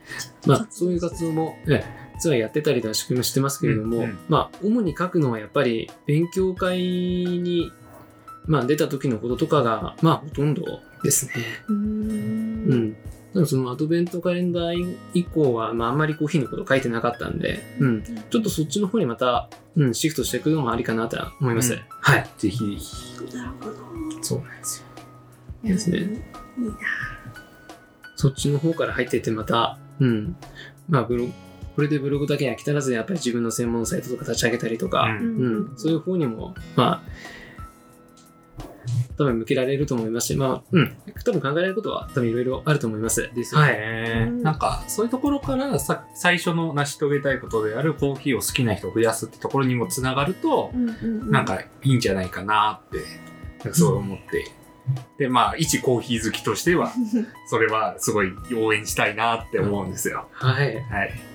[0.45, 7.71] まあ、そういう活動も、ええ実はやってたりだしもしてますけれども、うんうんまあ、主に書くのはやっぱり、勉強会に、
[8.45, 11.33] まあ、出た時のこととかが、まあ、ほとんどですね。
[11.67, 11.75] うー。
[11.75, 12.93] うんん。
[13.33, 18.03] でもそのアドベントカレンダー以降は、まあ、あんまりコーヒーのこと書いてなかったんで、うん。
[18.03, 21.73] ちょっとそっちの方にまた、うん、シフトしていくのもありかなとは思います。
[21.73, 22.29] うんはい。
[22.37, 23.35] ぜひぜひ。
[23.35, 24.23] なるほど。
[24.23, 24.85] そうなんですよ。
[25.63, 25.97] ですね。
[25.97, 26.01] い
[26.61, 26.75] いな。
[28.15, 30.35] そっちの方から入っていってまた、うん。
[30.87, 31.31] まあ、ブログ、
[31.75, 37.11] これでブログだけに飽き足らず、やっぱり自分の専門サイトとか立ち上げたりとか、うんうん、そういう方にも、まあ、
[39.17, 43.29] 多分向けられると思いますし、まあ、うん、多分考えられることは多分いろいろあると思います。
[43.33, 43.73] ですよはい。
[43.73, 44.27] ね。
[44.29, 52.97] うんなんか、そういうところからさ最初の成し遂げたいことであるコーヒーを好きな人を増やすってところにもつながるとう、んうんうんなんかいいんじゃないかなって、
[53.59, 54.51] なんかそう思って。
[55.17, 56.91] で、まあ、一コーヒー好きとしては、
[57.47, 60.27] それはすごい応援したいなって思うんですよ。
[60.31, 60.81] はい。
[60.89, 61.30] はい。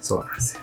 [0.00, 0.62] そうなんですよ。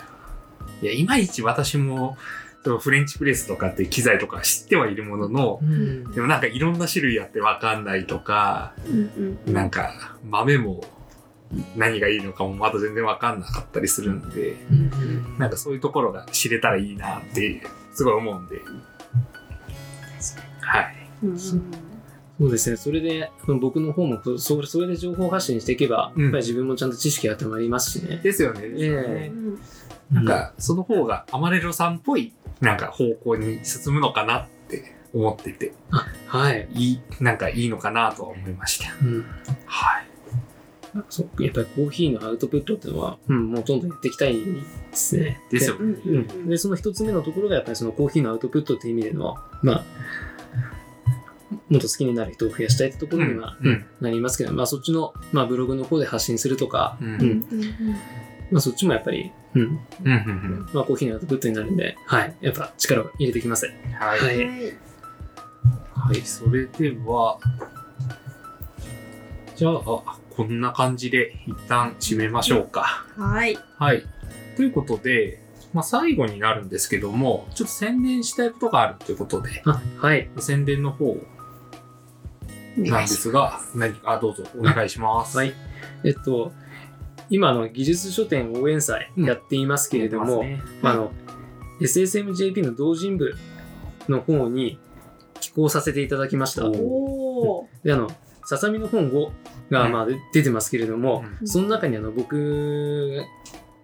[0.82, 2.18] いや、いまいち私も、
[2.64, 10.84] そのフレンチプレスとかっていう機材とか知ってはいるもののう、んでもなんかいろんな種類あってわかんないとか、うんうんなんか豆も
[11.76, 18.62] 何がいいのかもまだ全然わかんなかったりするんで、うんなんかそういうところが知れたらいいなってすごい思うんで。
[20.62, 20.96] はい。
[21.24, 21.89] うんうん
[22.40, 22.78] そうですね。
[22.78, 28.22] それで、僕の方もそ、それで情報発信していけば、うんやっぱり自分もちゃんと知識がたまりますしね。
[28.24, 28.62] ですよね。
[28.64, 29.32] え
[30.12, 36.68] なんか、その方がアマレロさんっぽいなんか方向に進むのかなって思ってて、あ、はい。
[36.74, 38.94] いい、なんかいいのかなとは思いました。
[39.04, 39.26] うん。
[39.66, 40.10] はい。
[41.10, 44.44] そうやっぱりコーヒーのアウトプットっていうのは、うん、もうどんどんやっていきたいで
[44.92, 45.40] すね。
[45.52, 49.86] ですようんでうん、で、その一つ目のところがやっぱりそのコーヒーのアウトプットっていう意味での、まあ、
[51.70, 53.58] もっと好きになる人を増やしたいってところには、
[54.02, 57.08] なりますけど、まあそっちの、まあブログの方で発信するとか、うん。
[57.08, 57.22] うん。
[57.22, 57.46] うん
[58.52, 59.80] まあそっちもやっぱり、うん。
[60.72, 63.68] まあコーヒーのアウトプットになるんで、はい、やっぱ力を入れてきます。
[63.68, 64.20] はい。
[64.20, 64.74] はいはい
[66.00, 67.38] はい、それでは、
[69.56, 73.06] じゃあ、あこんな感じで一旦締めましょうか。
[73.18, 73.58] はい。
[73.78, 74.04] はい。
[74.56, 75.44] ということで、
[75.74, 80.30] まあ、最後になるんですけども、ちょっと宣伝したいことがあるということで、あ、はい。
[80.40, 81.18] 宣伝の方
[82.84, 85.38] なんですが、何か、あ、どうぞお願いします。
[85.38, 85.54] はい。
[86.04, 86.52] えっと、
[87.30, 91.12] 今あの技術書店応援祭やっていますけれども、ねあの、
[91.82, 93.36] SSMJP の同人部
[94.08, 94.80] の方に
[95.40, 96.66] 寄稿させていただきました。
[96.68, 97.68] お。
[97.84, 98.10] で、あの、
[98.46, 99.32] ささみの本5
[99.70, 103.24] が、うんまあ、で出てますけれども、うんその中にあの、僕、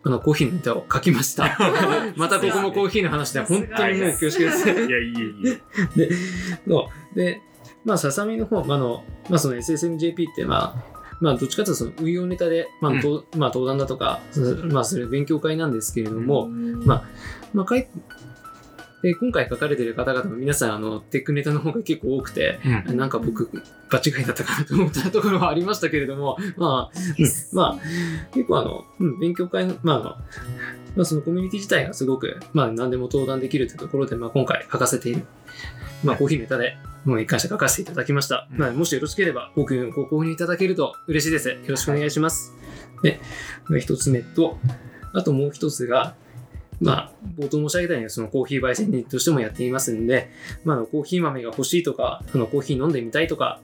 [0.03, 1.57] あの、コーヒーのネタを書きました。
[2.15, 4.69] またここもコーヒーの話で、本当にもう恐縮です。
[4.69, 5.59] いや、いいえ、いい
[5.97, 6.07] え。
[6.07, 6.09] で、
[6.67, 7.15] そう？
[7.15, 7.41] で、
[7.85, 13.01] まあ、ささみの方、まああの、まあ、その SSMJP って、まあ、まあ、どっちかというとその運用ネタで、まあ、うん。
[13.01, 17.03] とまあ、登壇だとか、そまあ、それ勉強会なんですけれども、まま
[17.53, 17.87] まあ、かい
[19.01, 22.97] で今回書かれてる方々も皆さん、あの、テックネタの方が結構多くて、うん。
[22.97, 23.51] なんか僕、
[23.89, 27.25] 場違いだったかなと思ったところはありましたけれども、まあ、うん。
[27.55, 30.15] まあ、結構あの、うん、勉強会の、まああの、
[30.95, 35.25] まあ、そのコミュニティ自体がすごく、まあ、何でも登壇できるというところで、まあ、今回書かせている、
[36.03, 38.47] まあ、コーヒーネタで、もう一貫して書かせていただきました。
[38.51, 41.49] うんまあ、もしよろしければ、僕、ご購入いただけると嬉しいです。
[41.49, 42.53] よろしくお願いします。
[43.03, 43.19] で、
[43.79, 44.57] 一つ目と、
[45.13, 46.15] あともう一つが、
[46.81, 50.31] まあ、冒頭申し上げたように、そのコーヒー焙煎人としてもやっていますんで、
[50.63, 53.59] まあ、コーヒー豆が欲しいとか、あのコーヒー飲んでみたいとか、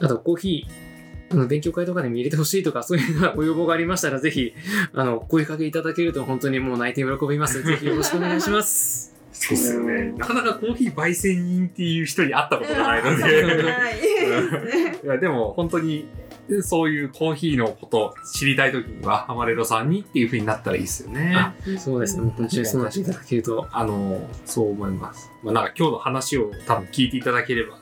[0.00, 0.83] あとコーヒー、
[1.30, 4.54] あの勉強会とかでも入れてほしいとか、そういうようなご要望がありましたら、ぜひ、
[4.92, 7.62] あの、声かけいただけると本当にもう泣いて喜びます。
[7.64, 9.14] ぜひよろしくお願いします。
[9.32, 10.14] そうっすよね。
[10.16, 13.24] なかなかコーヒー焙煎人っていう人に会ったことがないので。
[13.24, 13.94] はい。
[15.04, 16.06] いやでも本当に
[16.48, 21.34] でそういうコーヒーのことを知りたいときには、アマレロさんにっていう風になったらいいですよね。
[21.36, 22.22] あそうですね。
[22.22, 23.66] 本当にそうなっていただけると。
[23.72, 25.30] あの、そう思います。
[25.42, 27.78] まあなんか今日の話を多分聞いていただければ、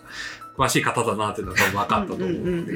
[0.57, 2.72] 詳しい方だなっていうのが多分分かったと思うので。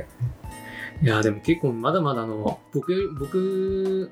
[0.00, 1.04] い。
[1.04, 4.10] いや、でも結構まだまだあの、僕、僕、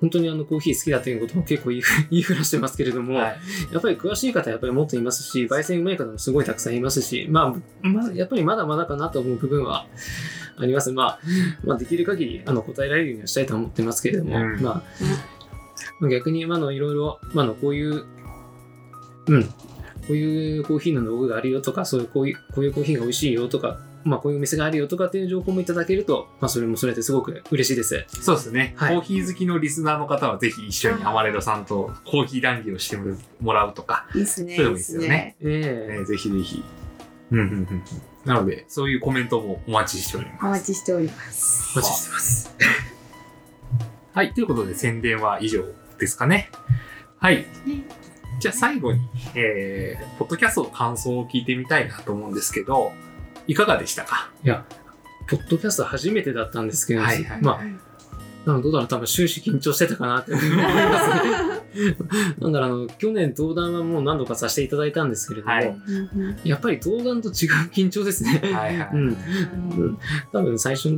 [0.00, 3.38] 本当にあのコーヒー好きだということも結構言い 言いふらしてますけれども、はい
[3.72, 9.86] やっぱり詳しい方やっぱりもっといますし、焙煎うまい方もすごいたくさんいますし、まあ、まあ、やっぱりまだまだかなと思う部分は
[10.56, 10.92] あります。
[10.92, 11.20] まあ、
[11.64, 14.82] まあ、できる限りあの答えられるようにはしたいとは思ってますけれども、うんまあ、
[16.00, 18.04] まあ逆に、まあ、あのいろいろ、まあ、あのこういう、
[19.26, 19.48] うん、
[20.08, 28.06] こういうコーヒーの道具があるよとか、そういうこういうこういうコーヒーが美味しいよとか、まあ、こういうお店があるよとかっていう情報もいただけると、まあ、それもそれですごく嬉しいです。
[28.08, 32.96] そうですね、はいコーヒー好きのリスナーの方はぜひ一緒にアマレロさんとコーヒー談義をして
[33.40, 34.56] もらうとか、いいっすね。
[34.56, 35.36] そういうのもいいですよね。
[35.42, 36.64] ええねぜひぜひ。
[37.30, 37.82] うんうんうんうん。
[38.24, 40.46] なので、そういうコメントもお待ちしております。
[40.46, 41.78] お待ちしております。
[41.78, 42.56] お待ちしてます。
[44.14, 45.64] はい、ということで宣伝は以上
[45.98, 46.50] ですかね。
[47.18, 47.44] はい。
[48.38, 49.00] じゃあ最後に、
[49.34, 52.92] えー、ポッドキャストの感想を聞いてみたいなと思うんですけど、
[53.46, 54.30] いかがでしたか？
[54.44, 54.64] いや、
[55.28, 57.64] ポッドキャスト初めてだったんですけど、はいはいまあ、
[58.48, 61.58] なんかどうだろう、多分終始緊張してたかなって思いますね。
[62.38, 65.76] なんだろう、あの、去年登壇はもう何度かさせていただいたんですけれども、はい
[66.44, 67.34] やっぱり登壇と違う
[67.72, 68.40] 緊張ですね。
[68.42, 68.88] はいはい。
[68.92, 69.08] うん。
[69.08, 69.10] う
[69.86, 69.98] ん
[70.32, 70.88] 多分最初、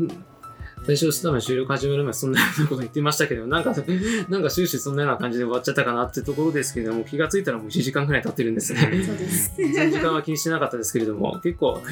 [0.85, 3.75] 最初、多分収録始まる前そんなようなこと言ってましたけど、なんか、
[4.29, 8.81] なんか終始そんなような感じで終わっちゃったかなってところですけれども、気がついたらもう1時間くらい経ってるんですね。
[9.05, 9.53] そうです。
[9.57, 11.83] 時間は気にしてなかったですけれども、結構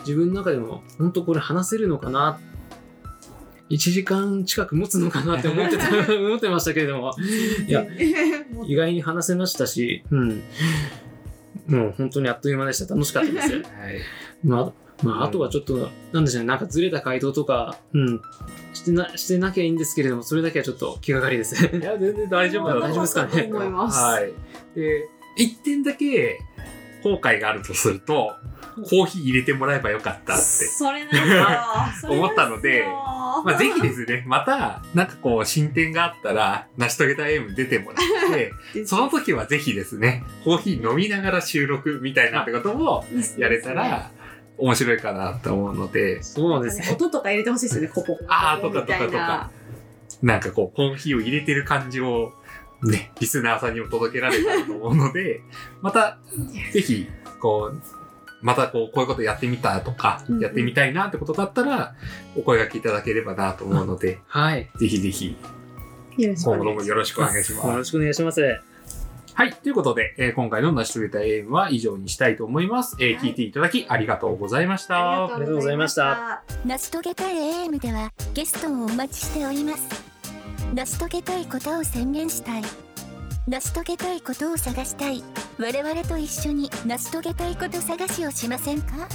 [0.00, 2.38] 自分の中でも、本当これ話せるのかな
[3.70, 7.14] ？1時間近く持つのかなって思ってた 思ってましたけれども、
[7.66, 7.86] いや、
[8.66, 10.42] 意外に話せましたし、うん。
[11.68, 12.92] もう本当にあっという間でした。
[12.92, 13.52] 楽しかったです。
[13.52, 13.62] はい。
[14.44, 18.22] まあ、まあ、あとはちょっと、なんでしょうね、なんかずれた回答とか、うん、
[18.72, 21.54] してな、してなきゃいいんですけれども、それだけはちょっと気がかりです。
[21.54, 23.42] いや、全然大丈夫だと思います大丈夫ですかね？
[23.48, 23.98] と思います。
[23.98, 24.32] はい。
[24.74, 26.40] で、一点だけ
[27.02, 28.34] 後悔があるとすると、
[28.88, 30.42] コーヒー入れてもらえばよかったって。
[30.42, 32.86] それなん思ったので
[33.44, 43.04] まあ、ぜひですね、また、なんかこう、進展があったら、成し遂げた M 出てもらって、 その時はぜひですね、コーヒー飲みながら収録みたいなってことも
[43.38, 44.10] やれたら、
[44.58, 46.88] 面白いかなと思うので、そうですね。
[46.92, 49.50] 音とか入れてほしいですよね、コポコポあーとかとかとか。
[50.22, 52.32] なんかこう、コーヒーを入れてる感じを、
[52.82, 55.42] ね、リスナーさんにも届けられたらと思うので、
[55.82, 56.18] また、
[56.72, 57.08] ぜひ、
[57.40, 57.82] こう、
[58.40, 61.94] またこう、こういうことやってみたとかうんう、んやってみたいなってことだったら、
[62.36, 64.68] お声掛けいただければなと思うので、はい。
[64.78, 65.36] ぜひぜひ、
[66.16, 67.66] 今後ともよろしくお願いします。
[67.68, 68.71] よろしくお願いします。
[69.34, 69.52] はい。
[69.52, 72.96] ということで、えー今回の成し遂げた AM は以上にしたいと思います。
[73.00, 75.24] えーはい聞いていただきありがとうございました。
[75.24, 76.42] ありがとうございました。
[76.66, 79.88] 成し遂げたい AM ではゲストをお待ちしております
[80.74, 82.62] 成し遂げたいことを宣言したい
[83.48, 85.22] 成し遂げたいことを探したい
[85.58, 89.08] 我々と一緒に成し遂げたいこと探しをしませんか？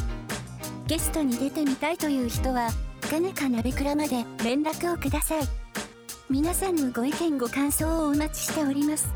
[0.87, 2.69] ゲストに出てみたいという人は
[3.09, 5.43] かねかなべくらまで連絡をください
[6.29, 9.09] 皆さんのご意見ご感想をお待ちしております